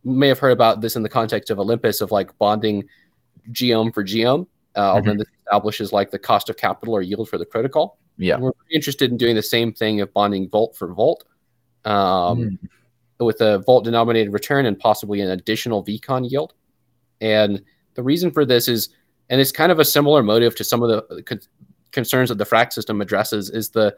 [0.04, 2.84] may have heard about this in the context of Olympus of like bonding
[3.52, 4.48] gOHM for gOHM.
[4.76, 5.18] Uh, mm-hmm.
[5.18, 7.98] this establishes like the cost of capital or yield for the protocol.
[8.18, 11.24] Yeah, and we're interested in doing the same thing of bonding Volt for Volt.
[11.86, 12.58] Um, mm.
[13.20, 16.54] With a Volt denominated return and possibly an additional VCON yield.
[17.22, 17.62] And
[17.96, 18.90] the reason for this is,
[19.30, 21.42] and it's kind of a similar motive to some of the con-
[21.92, 23.96] concerns that the Frax system addresses, is the,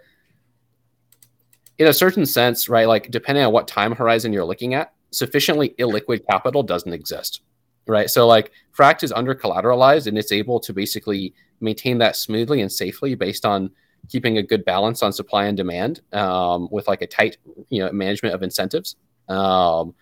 [1.77, 2.87] in a certain sense, right?
[2.87, 7.41] Like depending on what time horizon you're looking at, sufficiently illiquid capital doesn't exist,
[7.87, 8.09] right?
[8.09, 12.71] So like Frax is under collateralized and it's able to basically maintain that smoothly and
[12.71, 13.71] safely based on
[14.09, 17.37] keeping a good balance on supply and demand um, with like a tight,
[17.69, 18.95] you know, management of incentives.
[19.29, 19.93] Um,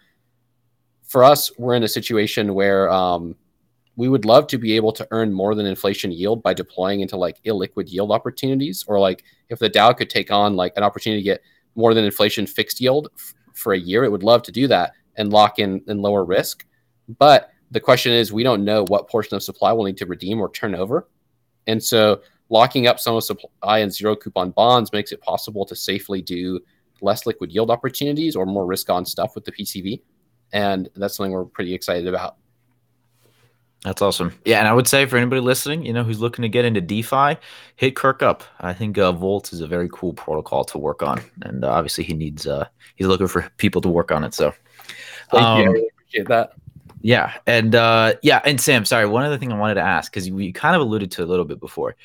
[1.10, 3.36] for us, we're in a situation where um,
[3.95, 7.18] we would love to be able to earn more than inflation yield by deploying into
[7.18, 11.22] like illiquid yield opportunities, or like if the DAO could take on like an opportunity
[11.22, 11.41] to get
[11.74, 14.93] more than inflation fixed yield f- for a year, it would love to do that
[15.16, 16.64] and lock in and lower risk.
[17.18, 20.39] But the question is, we don't know what portion of supply we'll need to redeem
[20.39, 21.10] or turn over,
[21.66, 25.76] and so locking up some of supply and zero coupon bonds makes it possible to
[25.76, 26.60] safely do
[27.01, 30.01] less liquid yield opportunities or more risk on stuff with the PCV
[30.51, 32.37] and that's something we're pretty excited about.
[33.83, 34.33] That's awesome.
[34.43, 36.81] Yeah, and I would say for anybody listening, you know, who's looking to get into
[36.81, 37.37] DeFi,
[37.77, 38.43] hit Kirk up.
[38.59, 42.03] I think uh, Volt is a very cool protocol to work on, and uh, obviously
[42.03, 44.33] he needs uh, he's looking for people to work on it.
[44.33, 44.53] So,
[45.31, 45.69] thank um, you.
[45.69, 46.53] I appreciate that.
[47.01, 50.29] Yeah, and uh, yeah, and Sam, sorry, one other thing I wanted to ask because
[50.29, 51.95] we kind of alluded to a little bit before.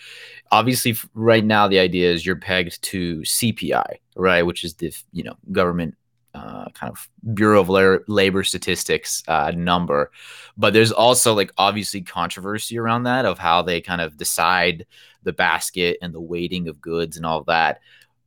[0.53, 5.24] Obviously, right now the idea is you're pegged to CPI, right, which is the you
[5.24, 5.97] know government
[6.35, 10.11] uh, kind of Bureau of La- Labor Statistics uh, number.
[10.57, 14.87] But there's also like obviously controversy around that of how they kind of decide
[15.22, 17.80] the basket and the weighting of goods and all that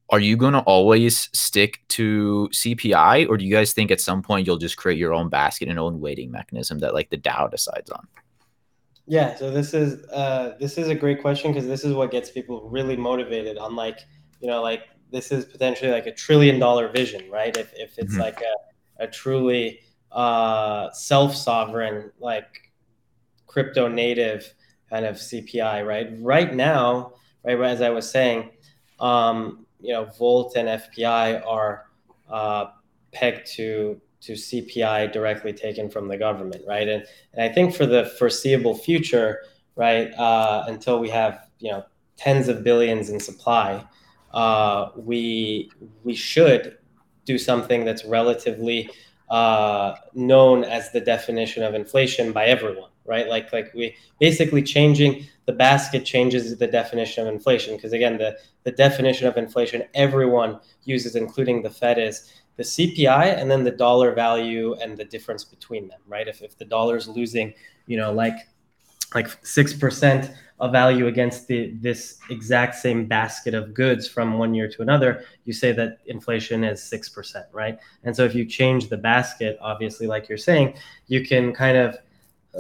[0.10, 4.22] are you going to always stick to CPI, or do you guys think at some
[4.22, 7.52] point you'll just create your own basket and own weighting mechanism that like the DAO
[7.52, 8.08] decides on?
[9.06, 12.30] Yeah, so this is uh, this is a great question because this is what gets
[12.30, 13.58] people really motivated.
[13.58, 14.00] On like
[14.40, 17.56] you know like this is potentially like a trillion dollar vision, right?
[17.56, 18.22] If if it's mm-hmm.
[18.22, 19.80] like a a truly
[20.12, 22.72] uh, self sovereign like
[23.46, 24.54] crypto native
[24.90, 26.10] kind of CPI, right?
[26.20, 28.52] Right now, right as I was saying.
[29.00, 31.86] Um, you know, Volt and FPI are
[32.30, 32.68] uh,
[33.12, 36.88] pegged to to CPI directly taken from the government, right?
[36.88, 39.44] And and I think for the foreseeable future,
[39.76, 41.84] right, uh, until we have you know
[42.18, 43.86] tens of billions in supply,
[44.34, 45.72] uh, we
[46.04, 46.78] we should
[47.26, 48.90] do something that's relatively
[49.30, 53.28] uh, known as the definition of inflation by everyone, right?
[53.28, 58.38] Like like we basically changing the basket changes the definition of inflation because again the
[58.64, 63.72] the definition of inflation everyone uses, including the Fed, is the CPI and then the
[63.72, 66.28] dollar value and the difference between them, right?
[66.28, 67.54] If if the dollar is losing,
[67.86, 68.36] you know, like
[69.14, 74.54] like six percent of value against the this exact same basket of goods from one
[74.54, 77.78] year to another, you say that inflation is six percent, right?
[78.04, 80.76] And so if you change the basket, obviously, like you're saying,
[81.08, 81.98] you can kind of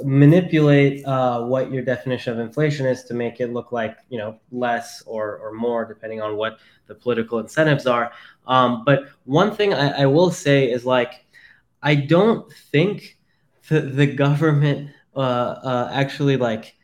[0.03, 4.37] manipulate uh, what your definition of inflation is to make it look like you know
[4.51, 8.11] less or or more depending on what the political incentives are.
[8.45, 11.25] Um, but one thing I, I will say is like
[11.81, 13.17] I don't think
[13.69, 16.76] the, the government uh, uh, actually like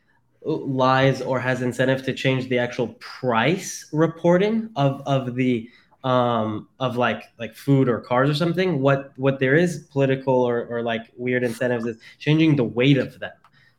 [0.46, 5.70] lies or has incentive to change the actual price reporting of of the
[6.04, 8.82] um, of like like food or cars or something.
[8.82, 13.20] What what there is political or, or like weird incentives is changing the weight of
[13.20, 13.32] them.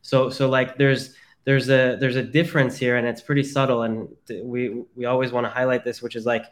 [0.03, 4.09] So so like there's there's a there's a difference here and it's pretty subtle and
[4.43, 6.47] we we always want to highlight this which is like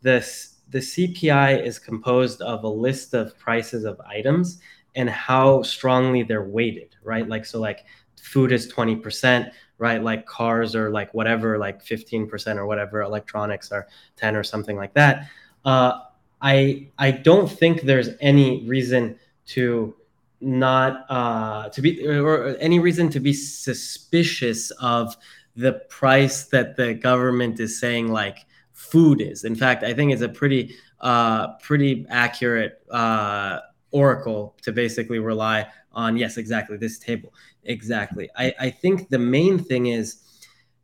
[0.00, 4.60] this the CPI is composed of a list of prices of items
[4.94, 7.28] and how strongly they're weighted, right?
[7.28, 7.84] Like so like
[8.20, 10.02] food is 20%, right?
[10.02, 14.94] Like cars or like whatever, like 15% or whatever, electronics are 10 or something like
[14.94, 15.28] that.
[15.64, 16.00] Uh,
[16.42, 19.18] I I don't think there's any reason
[19.48, 19.94] to
[20.40, 25.16] not uh, to be or any reason to be suspicious of
[25.56, 29.44] the price that the government is saying like food is.
[29.44, 33.60] In fact, I think it's a pretty uh, pretty accurate uh,
[33.90, 36.16] oracle to basically rely on.
[36.16, 37.34] Yes, exactly this table.
[37.64, 38.30] Exactly.
[38.36, 40.22] I, I think the main thing is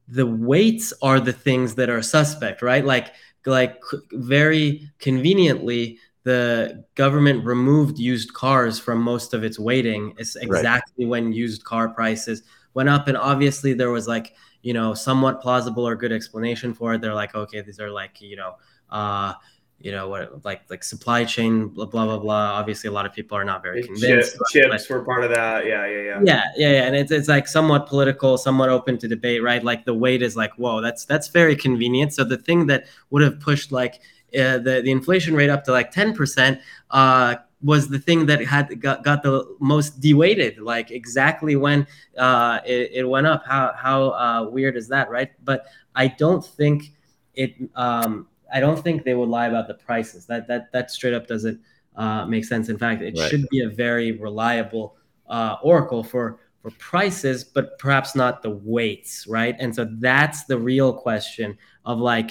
[0.08, 2.84] the weights are the things that are suspect, right?
[2.84, 3.12] Like
[3.44, 3.80] like
[4.12, 10.12] very conveniently the government removed used cars from most of its weighting.
[10.18, 11.10] It's exactly right.
[11.10, 12.42] when used car prices
[12.74, 16.94] went up and obviously there was like, you know, somewhat plausible or good explanation for
[16.94, 17.00] it.
[17.00, 18.56] They're like, okay, these are like, you know,
[18.90, 19.34] uh
[19.78, 22.58] you know what like like supply chain blah blah blah blah.
[22.58, 25.66] Obviously a lot of people are not very convinced chips, chips were part of that.
[25.66, 26.20] Yeah yeah yeah.
[26.24, 26.82] Yeah yeah yeah.
[26.86, 29.62] And it's, it's like somewhat political somewhat open to debate right?
[29.62, 32.14] Like the weight is like whoa that's that's very convenient.
[32.14, 34.00] So the thing that would have pushed like
[34.34, 36.60] uh, the, the inflation rate up to like 10%
[36.90, 41.86] uh, was the thing that had got, got the most deweighted like exactly when
[42.18, 43.44] uh, it, it went up.
[43.46, 45.32] How how uh, weird is that right?
[45.44, 45.66] But
[45.96, 46.92] i don't think
[47.34, 50.26] it um, I don't think they would lie about the prices.
[50.26, 51.60] That that that straight up doesn't
[51.96, 52.68] uh, make sense.
[52.68, 53.30] In fact, it right.
[53.30, 54.96] should be a very reliable
[55.28, 59.56] uh, oracle for for prices, but perhaps not the weights, right?
[59.58, 62.30] And so that's the real question of like,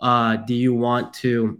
[0.00, 1.58] uh, do you want to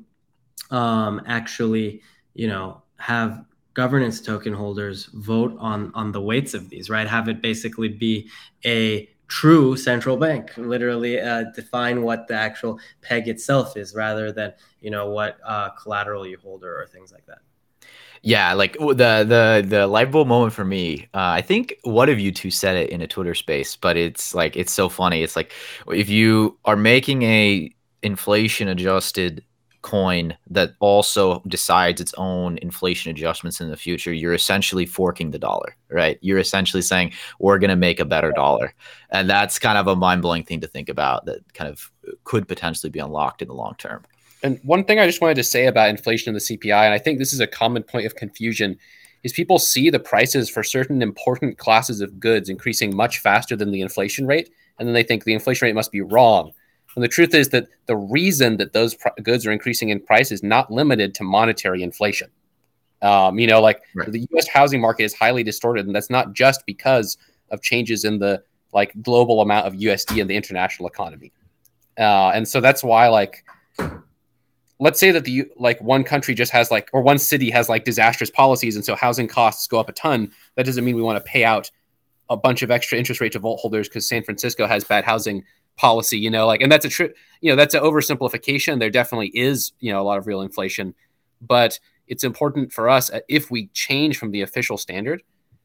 [0.70, 2.02] um, actually,
[2.34, 3.44] you know, have
[3.74, 7.07] governance token holders vote on on the weights of these, right?
[7.07, 8.28] Have it basically be
[8.64, 14.53] a true central bank literally uh, define what the actual peg itself is rather than
[14.81, 17.39] you know what uh, collateral you hold or, or, things like that.
[18.22, 22.18] Yeah like the the the light bulb moment for me uh, i think one of
[22.18, 25.22] you two said it in a twitter space but it's like it's so funny.
[25.22, 25.53] It's like
[25.89, 27.70] if you are making a
[28.03, 29.45] inflation adjusted
[29.87, 35.39] coin that also decides its own inflation adjustments in the future, you're essentially forking the
[35.39, 36.18] dollar, right?
[36.22, 38.74] You're essentially saying we're going to make a better dollar.
[39.11, 41.93] And that's kind of a mind blowing thing to think about that kind of
[42.24, 44.05] could potentially be unlocked in the long term.
[44.43, 46.99] And one thing I just wanted to say about inflation and the CPI, and I
[46.99, 48.76] think this is a common point of confusion,
[49.22, 53.70] is people see the prices for certain important classes of goods increasing much faster than
[53.70, 56.53] the inflation rate, and then they think the inflation rate must be wrong.
[56.97, 60.32] And the truth is that the reason that those pr- goods are increasing in price
[60.32, 62.30] is not limited to monetary inflation.
[63.03, 64.11] Um, you know, like right.
[64.11, 64.49] the U.S.
[64.49, 67.18] housing market is highly distorted, and that's not just because
[67.51, 68.42] of changes in the
[68.72, 71.32] like global amount of USD in the international economy.
[71.99, 73.44] Uh, and so that's why, like,
[74.80, 77.84] let's say that the like one country just has like or one city has like
[77.84, 80.32] disastrous policies, and so housing costs go up a ton.
[80.55, 81.70] That doesn't mean we want to pay out
[82.30, 85.44] a bunch of extra interest rate to Volt holders because San Francisco has bad housing
[85.77, 86.18] policy.
[86.18, 87.11] You know, like, and that's a true,
[87.41, 88.79] you know, that's an oversimplification.
[88.79, 90.95] There definitely is, you know, a lot of real inflation,
[91.41, 95.22] but it's important for us uh, if we change from the official standard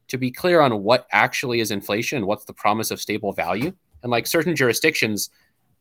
[0.08, 3.72] to be clear on what actually is inflation, what's the promise of stable value.
[4.02, 5.30] And like certain jurisdictions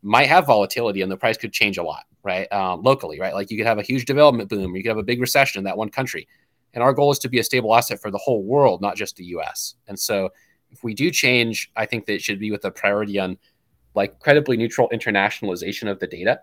[0.03, 2.51] might have volatility and the price could change a lot, right?
[2.51, 3.33] Um, locally, right?
[3.33, 5.65] Like you could have a huge development boom, you could have a big recession in
[5.65, 6.27] that one country.
[6.73, 9.15] And our goal is to be a stable asset for the whole world, not just
[9.17, 9.75] the US.
[9.87, 10.29] And so
[10.71, 13.37] if we do change, I think that it should be with a priority on
[13.95, 16.41] like credibly neutral internationalization of the data.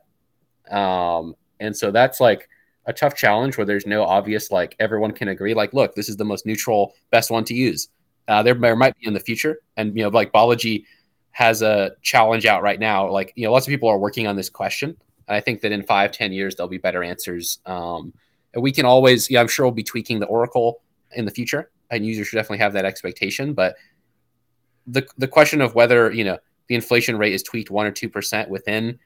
[0.71, 2.49] Um, and so that's like,
[2.89, 6.17] a tough challenge where there's no obvious like everyone can agree like look this is
[6.17, 7.89] the most neutral best one to use.
[8.27, 9.59] Uh, there, there might be in the future.
[9.77, 10.85] And you know like Balaji
[11.31, 13.09] has a challenge out right now.
[13.11, 14.97] Like you know lots of people are working on this question.
[15.29, 17.61] And i think that in five ten years there'll be better answers.
[17.67, 18.15] Um,
[18.55, 20.81] and we can always yeah i'm sure we'll be tweaking the oracle
[21.13, 21.71] in the future.
[21.91, 23.53] And users should definitely have that expectation.
[23.53, 23.77] But
[24.87, 26.39] the the question of whether you know
[26.69, 28.99] the inflation rate is tweaked one or two percent within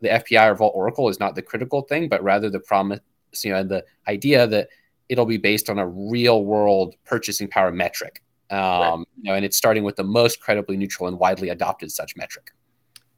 [0.00, 3.00] the FPI or Volt Oracle is not the critical thing, but rather the promise
[3.44, 4.68] you know, the idea that
[5.08, 8.22] it'll be based on a real world purchasing power metric.
[8.50, 8.98] Um, right.
[9.22, 12.50] you know, and it's starting with the most credibly neutral and widely adopted such metric.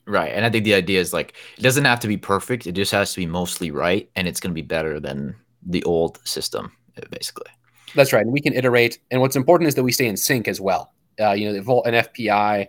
[0.06, 0.32] Right.
[0.32, 2.66] And I think the idea is like it doesn't have to be perfect.
[2.66, 4.10] It just has to be mostly right.
[4.16, 5.34] And it's going to be better than
[5.64, 6.72] the old system,
[7.10, 7.50] basically.
[7.94, 8.24] That's right.
[8.24, 8.98] And we can iterate.
[9.10, 10.92] And what's important is that we stay in sync as well.
[11.20, 12.66] Uh, you know, the Volt and FPI,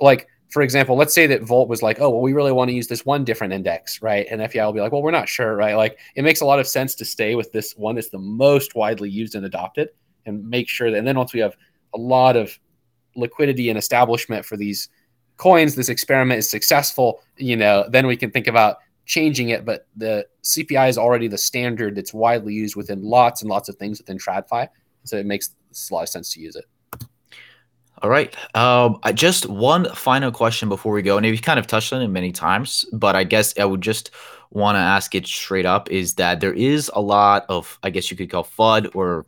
[0.00, 2.74] like for example, let's say that Volt was like, oh, well, we really want to
[2.74, 4.26] use this one different index, right?
[4.30, 5.74] And FPI will be like, well, we're not sure, right?
[5.74, 8.74] Like it makes a lot of sense to stay with this one that's the most
[8.74, 9.88] widely used and adopted
[10.24, 11.56] and make sure that, and then once we have
[11.94, 12.58] a lot of
[13.16, 14.88] liquidity and establishment for these
[15.36, 19.64] coins, this experiment is successful, you know, then we can think about changing it.
[19.64, 23.76] But the CPI is already the standard that's widely used within lots and lots of
[23.76, 24.68] things within TradFi.
[25.04, 25.50] So it makes
[25.90, 26.64] a lot of sense to use it.
[28.02, 28.34] All right.
[28.54, 32.08] Um, just one final question before we go, and you've kind of touched on it
[32.08, 34.10] many times, but I guess I would just
[34.50, 38.10] want to ask it straight up: is that there is a lot of, I guess
[38.10, 39.24] you could call FUD or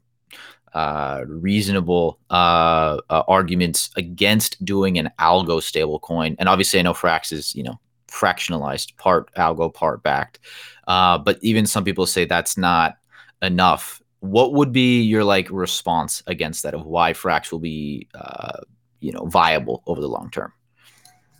[0.75, 7.33] uh, reasonable uh, uh, arguments against doing an algo stablecoin, and obviously I know Frax
[7.33, 10.41] is you know fractionalized, part algo, part backed,
[10.87, 12.97] uh, but even some people say that's not
[13.41, 18.61] enough what would be your like response against that of why Frax will be uh,
[19.01, 20.53] you know viable over the long term?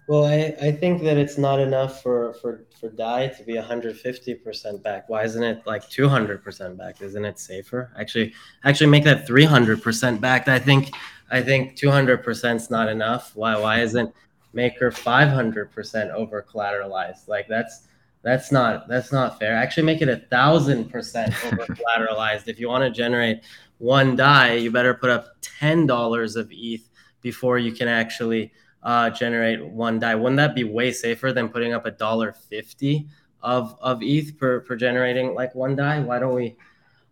[0.09, 4.83] Well, I, I think that it's not enough for for for DAI to be 150%
[4.83, 5.09] back.
[5.09, 7.03] Why isn't it like 200% back?
[7.03, 7.93] Isn't it safer?
[7.99, 8.33] Actually,
[8.65, 10.49] actually make that 300% back.
[10.49, 10.95] I think
[11.31, 13.33] I think 200% is not enough.
[13.35, 14.15] Why why isn't
[14.55, 17.29] Maker 500% over collateralized?
[17.29, 17.88] Like that's
[18.29, 19.55] that's not that's not fair.
[19.55, 22.47] Actually, make it a thousand percent over collateralized.
[22.47, 23.41] if you want to generate
[23.79, 26.89] one DAI, you better put up ten dollars of ETH
[27.23, 28.53] before you can actually
[28.83, 30.15] uh, generate one DAI.
[30.15, 33.09] Wouldn't that be way safer than putting up a dollar fifty
[33.41, 36.01] of of ETH per per generating like one DAI?
[36.01, 36.57] Why don't we?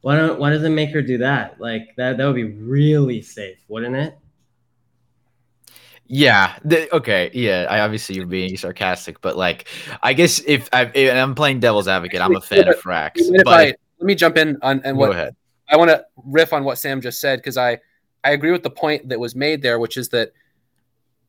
[0.03, 1.59] Why don't why doesn't Maker do that?
[1.59, 4.19] Like that that would be really safe, wouldn't it?
[6.09, 6.57] Yeah.
[6.65, 7.31] The, okay.
[7.35, 7.67] Yeah.
[7.69, 9.69] I obviously you're being sarcastic, but like,
[10.03, 13.15] I guess if, I, am playing devil's advocate, I'm a fan of Frax.
[13.45, 13.65] But I,
[13.99, 15.35] let me jump in on and what ahead.
[15.69, 17.79] I want to riff on what Sam just said because I
[18.25, 20.33] I agree with the point that was made there, which is that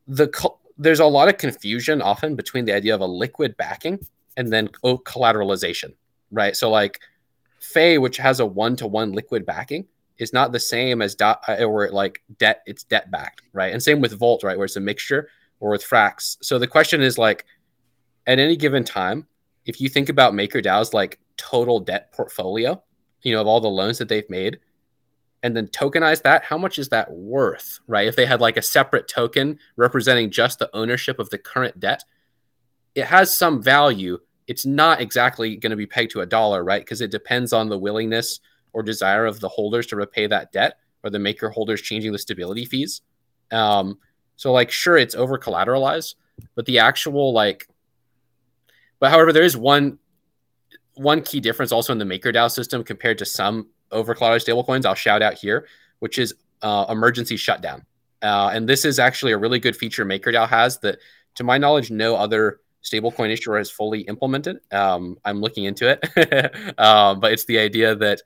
[0.08, 0.32] the
[0.78, 4.00] there's a lot of confusion often between the idea of a liquid backing
[4.36, 5.94] and then collateralization,
[6.32, 6.56] right?
[6.56, 7.00] So like
[7.60, 9.88] Fei, which has a one to one liquid backing,
[10.20, 13.74] is not the same as dot uh, or like debt it's debt backed right?
[13.74, 16.38] And same with Volt right where it's a mixture or with frax.
[16.42, 17.46] So the question is like
[18.26, 19.28] at any given time
[19.66, 22.82] if you think about MakerDAO's like total debt portfolio
[23.22, 24.60] you know of all the loans that they've made
[25.44, 28.08] and then tokenize that how much is that worth right?
[28.08, 32.04] If they had like a separate token representing just the ownership of the current debt
[32.96, 34.18] it has some value.
[34.48, 36.82] It's not exactly going to be pegged to a dollar right?
[36.82, 38.40] Because it depends on the willingness
[38.78, 42.20] or desire of the holders to repay that debt or the maker holders changing the
[42.20, 43.02] stability fees.
[43.52, 43.98] Um,
[44.36, 46.14] so like, sure, it's over collateralized,
[46.54, 47.68] but the actual like,
[49.00, 49.98] but however, there is one
[50.94, 54.86] one key difference also in the MakerDAO system compared to some over collateralized stablecoins.
[54.86, 55.68] I'll shout out here,
[55.98, 57.84] which is uh, emergency shutdown.
[58.22, 61.00] Uh, and this is actually a really good feature MakerDAO has that,
[61.36, 64.60] to my knowledge, no other stablecoin issuer has fully implemented.
[64.72, 68.22] Um, I'm looking into it, um, but it's the idea that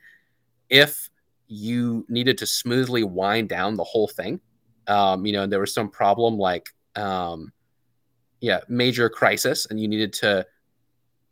[0.71, 1.09] if
[1.47, 4.39] you needed to smoothly wind down the whole thing,
[4.87, 7.51] um, you know, and there was some problem like, um,
[8.39, 10.45] yeah, major crisis, and you needed to,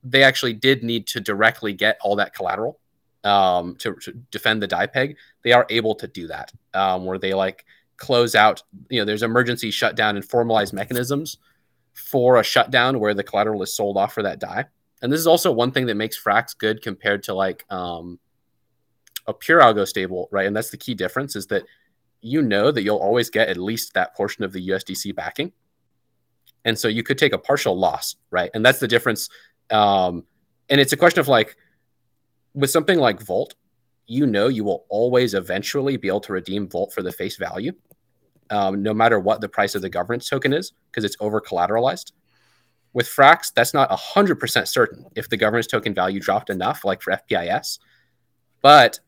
[0.03, 2.79] they actually did need to directly get all that collateral
[3.23, 5.17] um, to, to, defend the DAI peg.
[5.43, 7.65] They are able to do that, um, where they like
[7.97, 11.37] close out, you know, there's emergency shutdown and formalized mechanisms
[11.93, 14.65] for a shutdown where the collateral is sold off for that DAI.
[15.01, 18.19] And this is also one thing that makes Frax good compared to like um,
[19.29, 20.47] a pure algo stable, right?
[20.47, 21.63] And that's the key difference is that
[22.21, 25.53] you know that you'll always get at least that portion of the USDC backing.
[26.65, 28.49] And so you could take a partial loss, right?
[28.53, 29.29] And that's the difference.
[29.69, 30.25] Um,
[30.69, 31.55] and it's a question of like,
[32.53, 33.55] with something like Volt,
[34.07, 37.71] you know you will always eventually be able to redeem Volt for the face value,
[38.49, 42.11] um, no matter what the price of the governance token is, because it's over collateralized.
[42.91, 47.13] With Frax, that's not 100% certain if the governance token value dropped enough, like for
[47.13, 47.77] FPIS.
[48.61, 48.99] But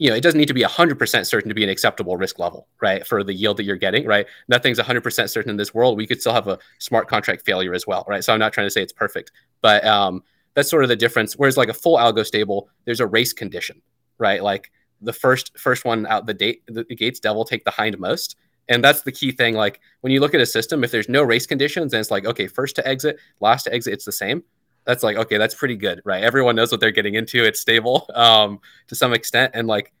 [0.00, 2.66] you know, it doesn't need to be 100% certain to be an acceptable risk level,
[2.80, 3.06] right?
[3.06, 4.26] For the yield that you're getting, right?
[4.48, 5.98] Nothing's 100% certain in this world.
[5.98, 8.24] We could still have a smart contract failure as well, right?
[8.24, 9.30] So I'm not trying to say it's perfect,
[9.60, 10.22] but um,
[10.54, 11.34] that's sort of the difference.
[11.34, 13.82] Whereas like a full algo stable, there's a race condition,
[14.16, 14.42] right?
[14.42, 14.72] Like
[15.02, 18.36] the first first one out the date the gates devil take the hindmost.
[18.70, 19.54] And that's the key thing.
[19.54, 22.24] Like when you look at a system, if there's no race conditions, then it's like,
[22.24, 24.44] okay, first to exit, last to exit, it's the same
[24.84, 26.22] that's like okay that's pretty good right?
[26.22, 29.92] Everyone knows what they're getting into it's stable um, to some extent and like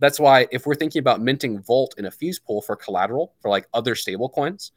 [0.00, 3.48] that's why if we're thinking about minting volt in a fuse pool for collateral for
[3.48, 4.72] like other stable coins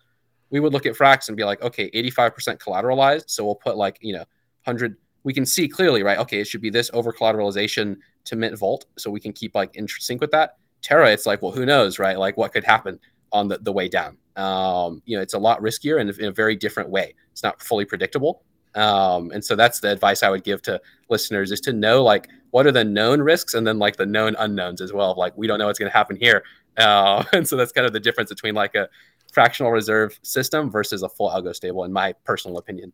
[0.49, 3.97] we would look at frax and be like okay 85% collateralized so we'll put like
[4.01, 4.25] you know
[4.65, 6.17] 100 we can see clearly right?
[6.17, 9.75] Okay it should be this over collateralization to mint volt so we can keep like
[9.75, 10.57] in sync with that.
[10.81, 12.17] Terra it's like well who knows right?
[12.17, 12.99] Like what could happen
[13.31, 14.17] on the, the way down?
[14.35, 17.15] Um, you know it's a lot riskier and in a very different way.
[17.31, 18.43] It's not fully predictable
[18.75, 22.29] um, and so that's the advice I would give to listeners is to know like
[22.51, 25.15] what are the known risks and then like the known unknowns as well.
[25.17, 26.43] Like we don't know what's going to happen here.
[26.77, 28.89] Uh, and so that's kind of the difference between like a
[29.31, 32.91] fractional reserve system versus a full algo stable, in my personal opinion.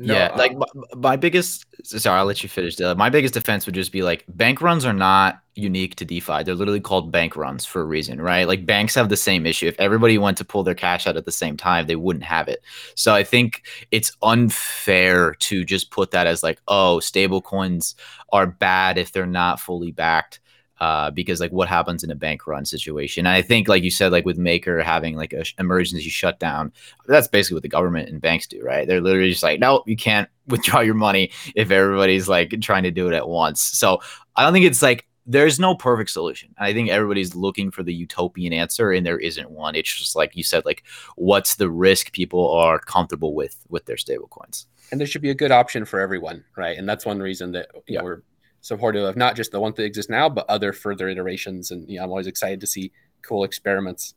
[0.00, 1.66] No, yeah, like um, my, my, biggest.
[1.84, 2.78] Sorry, I'll let you finish.
[2.78, 6.44] My biggest defense would just be like bank runs are not unique to DeFi.
[6.44, 8.46] They're literally called bank runs for a reason, right?
[8.46, 9.66] Like banks have the same issue.
[9.66, 12.46] If everybody went to pull their cash out at the same time, they wouldn't have
[12.46, 12.62] it.
[12.94, 17.96] So I think it's unfair to just put that as like, oh, stable coins
[18.30, 20.38] are bad if they're not fully backed
[20.80, 23.26] uh, because like what happens in a bank run situation.
[23.26, 26.72] And I think like you said, like with Maker having like an emergency shutdown,
[27.06, 28.86] that's basically what the government and banks do, right?
[28.86, 32.90] They're literally just like, no, you can't withdraw your money if everybody's like trying to
[32.90, 33.60] do it at once.
[33.60, 34.00] So
[34.36, 36.54] I don't think it's like there's no perfect solution.
[36.56, 39.74] I think everybody's looking for the utopian answer, and there isn't one.
[39.74, 40.84] It's just like you said, like
[41.16, 44.64] what's the risk people are comfortable with with their stablecoins.
[44.90, 46.78] And there should be a good option for everyone, right?
[46.78, 47.98] And that's one reason that you yeah.
[47.98, 48.22] know, we're
[48.68, 51.70] supportive of not just the one that exists now, but other further iterations.
[51.70, 52.92] And you know, I'm always excited to see
[53.22, 54.14] cool experiments.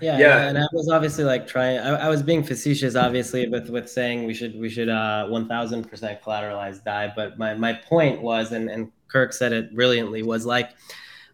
[0.00, 1.78] Yeah, yeah, and I was obviously like trying.
[1.78, 5.84] I, I, was being facetious, obviously, with with saying we should we should uh 1,000
[5.84, 7.12] percent collateralize DAI.
[7.14, 10.70] But my my point was, and and Kirk said it brilliantly, was like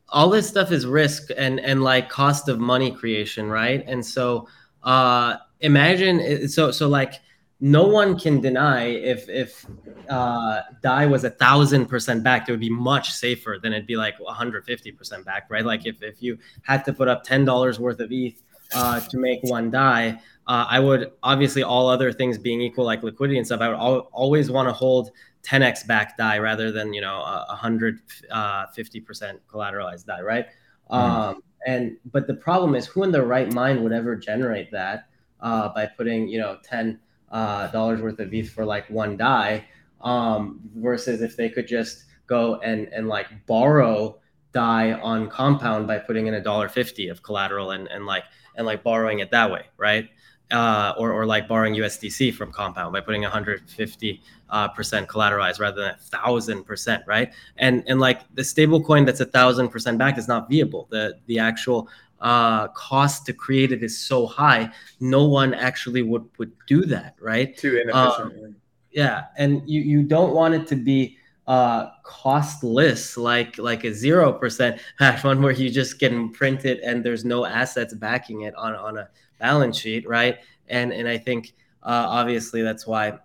[0.08, 3.84] all this stuff is risk and and like cost of money creation, right?
[3.86, 4.48] And so
[4.82, 7.14] uh imagine so so like
[7.61, 9.66] no one can deny if if
[10.09, 13.96] uh, DAI was a thousand percent back, it would be much safer than it'd be
[13.96, 15.64] like 150 percent back, right?
[15.64, 18.40] Like if if you had to put up ten dollars worth of ETH
[18.74, 23.02] uh, to make one DAI, uh, I would obviously all other things being equal, like
[23.02, 25.11] liquidity and stuff, I would al- always want to hold
[25.42, 30.46] 10x back DAI rather than you know a 150 uh, percent collateralized DAI, right?
[30.92, 30.96] Mm.
[30.96, 35.09] Um, and but the problem is, who in their right mind would ever generate that
[35.40, 37.00] uh, by putting you know 10
[37.30, 39.64] uh, dollars worth of ETH for like one DAI,
[40.00, 44.18] um, versus if they could just go and and like borrow
[44.52, 48.24] DAI on compound by putting in a dollar fifty of collateral and and like
[48.56, 50.08] and like borrowing it that way, right?
[50.50, 55.82] Uh, or, or like borrowing USDC from Compound by putting 150 uh, percent collateralized rather
[55.82, 57.34] than a thousand percent, right?
[57.58, 60.88] And and like the stable coin that's a thousand percent backed is not viable.
[60.90, 61.88] The the actual
[62.20, 67.14] uh, cost to create it is so high, no one actually would would do that,
[67.20, 67.56] right?
[67.56, 68.44] Too inefficient.
[68.44, 68.56] Um,
[68.90, 74.32] yeah, and you you don't want it to be uh, costless like like a zero
[74.32, 78.54] percent hash one where you just can print it and there's no assets backing it
[78.54, 79.08] on on a
[79.38, 80.38] balance sheet, right?
[80.68, 83.18] And and I think uh, obviously that's why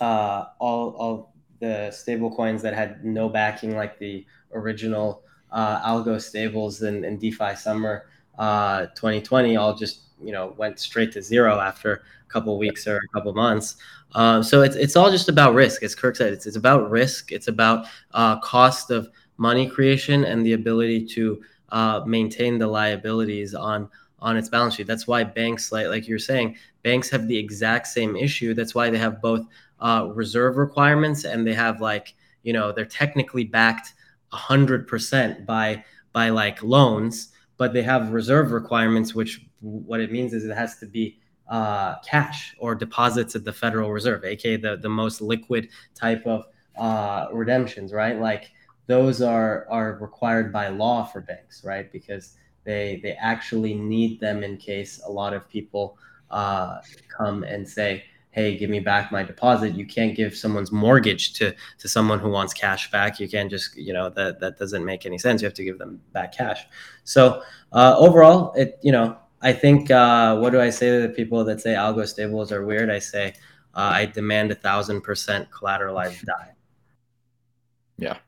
[0.00, 5.22] uh, all all the stable coins that had no backing like the original
[5.52, 8.06] uh, algo stables and, in DeFi summer
[8.38, 12.96] uh, 2020 all just you know went straight to zero after a couple weeks or
[12.96, 13.76] a couple months.
[14.14, 16.32] Um, so it's it's all just about risk, as Kirk said.
[16.32, 17.32] It's it's about risk.
[17.32, 23.54] It's about uh, cost of money creation and the ability to uh, maintain the liabilities
[23.54, 23.88] on
[24.20, 24.86] on its balance sheet.
[24.86, 28.54] That's why banks, like like you're saying, banks have the exact same issue.
[28.54, 29.46] That's why they have both
[29.80, 33.94] uh, reserve requirements and they have like you know they're technically backed
[34.32, 40.32] hundred percent by by like loans, but they have reserve requirements, which what it means
[40.32, 41.18] is it has to be
[41.48, 46.46] uh, cash or deposits at the Federal Reserve, aka the the most liquid type of
[46.78, 48.18] uh, redemptions, right?
[48.18, 48.50] Like
[48.86, 51.90] those are are required by law for banks, right?
[51.92, 55.98] Because they they actually need them in case a lot of people
[56.30, 56.78] uh,
[57.08, 61.54] come and say, "Hey, give me back my deposit." You can't give someone's mortgage to
[61.78, 63.18] to someone who wants cash back.
[63.18, 65.40] You can't just you know that that doesn't make any sense.
[65.40, 66.66] You have to give them back cash.
[67.04, 71.14] So uh, overall, it you know I think uh, what do I say to the
[71.14, 72.90] people that say algo stables are weird?
[72.90, 73.34] I say
[73.74, 76.50] uh, I demand a thousand percent collateralized DAI
[77.98, 78.18] Yeah,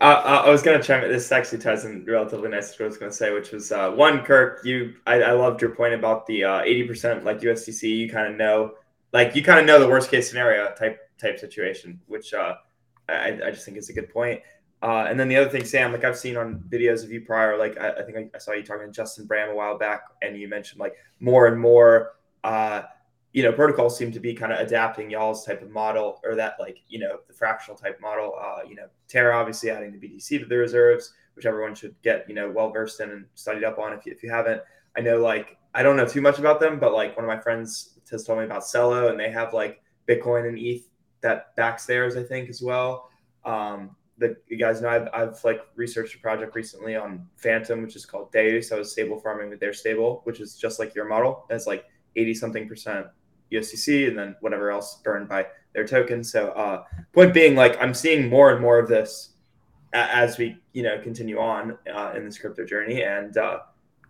[0.00, 1.10] uh, I was going to chime in.
[1.10, 3.72] This actually ties in relatively nice to what I was going to say, which was
[3.72, 7.82] uh, one, Kirk, you, I, I, loved your point about the uh, 80% like USDC.
[7.82, 8.72] You kind of know,
[9.14, 12.56] like you kind of know the worst case scenario type type situation, which uh,
[13.08, 14.42] I, I just think is a good point.
[14.82, 17.56] Uh, and then the other thing, Sam, like I've seen on videos of you prior,
[17.56, 20.36] like I, I think I, saw you talking to Justin Bram a while back, and
[20.36, 22.82] you mentioned like more and more uh,
[23.34, 26.54] you know, protocols seem to be kind of adapting y'all's type of model or that
[26.60, 28.32] like, you know, the fractional type model.
[28.40, 32.28] Uh, you know, Terra obviously adding the BTC to the reserves, which everyone should get,
[32.28, 34.62] you know, well versed in and studied up on if you, if you haven't.
[34.96, 37.42] I know like I don't know too much about them, but like one of my
[37.42, 40.88] friends has told me about Celo and they have like Bitcoin and ETH
[41.20, 43.08] that backs theirs, I think, as well.
[43.44, 47.96] Um, the you guys know I've, I've like researched a project recently on Fantom, which
[47.96, 48.70] is called Deus.
[48.70, 51.46] I was stable farming with their stable, which is just like your model.
[51.50, 51.84] It's like
[52.14, 53.06] 80 something percent
[53.52, 56.22] USDC and then whatever else burned by their token.
[56.22, 59.30] So, uh, point being, like I'm seeing more and more of this
[59.92, 63.60] as we you know continue on uh, in this crypto journey, and uh,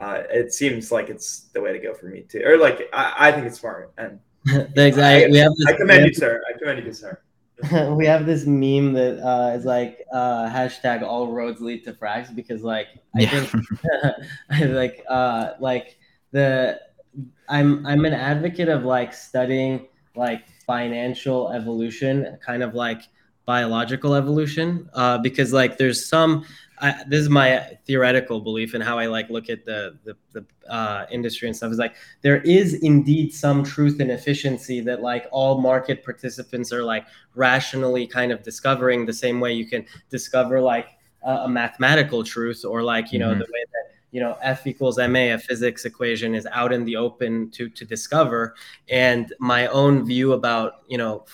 [0.04, 2.42] uh, it seems like it's the way to go for me too.
[2.44, 3.92] Or like I, I think it's smart.
[3.96, 4.20] And
[4.74, 4.98] thanks.
[4.98, 6.42] I, we have this, I commend you, sir.
[6.48, 7.20] I commend you, sir.
[7.96, 12.34] we have this meme that uh, is like uh, hashtag all roads lead to Frax
[12.34, 13.44] because like I yeah.
[13.44, 13.66] think
[14.74, 15.96] like uh, like
[16.32, 16.80] the
[17.48, 23.02] I'm I'm an advocate of like studying like financial evolution, kind of like
[23.46, 26.44] biological evolution, uh, because like there's some.
[26.80, 30.72] I, this is my theoretical belief and how I like look at the the, the
[30.72, 31.70] uh, industry and stuff.
[31.72, 36.82] Is like there is indeed some truth and efficiency that like all market participants are
[36.82, 40.88] like rationally kind of discovering the same way you can discover like
[41.22, 43.40] a, a mathematical truth or like you know mm-hmm.
[43.40, 46.96] the way that you know F equals ma, a physics equation, is out in the
[46.96, 48.54] open to to discover.
[48.88, 51.24] And my own view about you know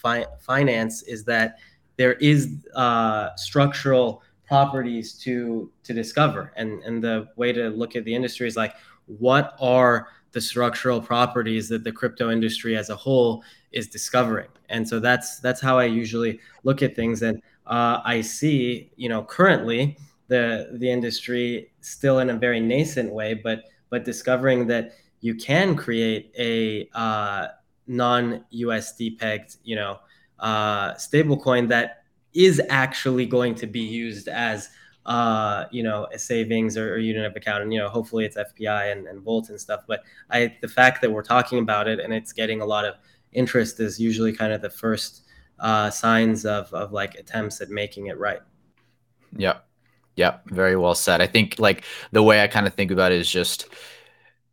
[0.00, 1.58] fi- finance is that
[1.96, 8.04] there is uh, structural properties to to discover, and and the way to look at
[8.04, 8.74] the industry is like
[9.06, 13.42] what are the structural properties that the crypto industry as a whole
[13.72, 14.48] is discovering?
[14.68, 17.22] And so that's that's how i usually look at things.
[17.22, 19.96] And uh, i see you know currently
[20.28, 25.76] the the industry still in a very nascent way, but but discovering that you can
[25.76, 27.48] create a uh,
[27.90, 29.98] non USD pegged, you know,
[30.38, 34.70] uh, stablecoin that is actually going to be used as
[35.06, 37.62] uh, you know, a savings or, or unit of account.
[37.62, 39.80] And, you know, hopefully it's FPI and, and Volt and stuff.
[39.88, 42.94] But I, the fact that we're talking about it and it's getting a lot of
[43.32, 45.22] interest is usually kind of the first
[45.58, 48.40] uh, signs of, of like attempts at making it right.
[49.36, 49.58] Yeah.
[50.16, 51.22] Yeah, very well said.
[51.22, 53.68] I think like the way I kind of think about it is just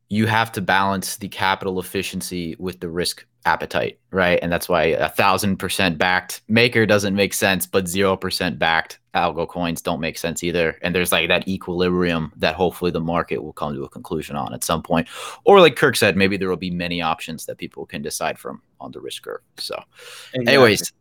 [0.10, 4.40] you have to balance the capital efficiency with the risk appetite, right?
[4.42, 9.00] And that's why a thousand percent backed maker doesn't make sense, but zero percent backed
[9.16, 10.78] algo coins don't make sense either.
[10.82, 14.54] And there's like that equilibrium that hopefully the market will come to a conclusion on
[14.54, 15.08] at some point.
[15.46, 18.62] Or like Kirk said, maybe there will be many options that people can decide from
[18.80, 19.42] on the risk curve.
[19.58, 19.82] So,
[20.34, 20.54] exactly.
[20.54, 20.94] anyways,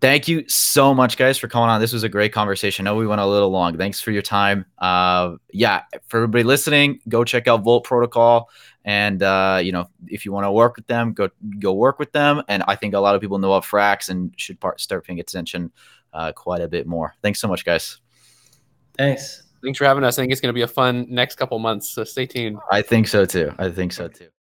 [0.00, 1.80] thank you so much guys for coming on.
[1.80, 2.86] This was a great conversation.
[2.86, 3.76] I know we went a little long.
[3.76, 4.66] Thanks for your time.
[4.78, 8.50] Uh yeah for everybody listening go check out volt protocol.
[8.84, 12.12] And uh you know if you want to work with them go go work with
[12.12, 12.42] them.
[12.48, 15.20] And i think a lot of people know of frax and should part, start paying
[15.20, 15.72] attention
[16.12, 17.14] uh quite a bit more.
[17.22, 17.98] Thanks so much guys.
[18.96, 19.42] Thanks.
[19.62, 20.18] Thanks for having us.
[20.18, 22.58] I think it's going to be a fun next couple months so stay tuned.
[22.70, 23.52] I think so too.
[23.58, 24.28] I think so too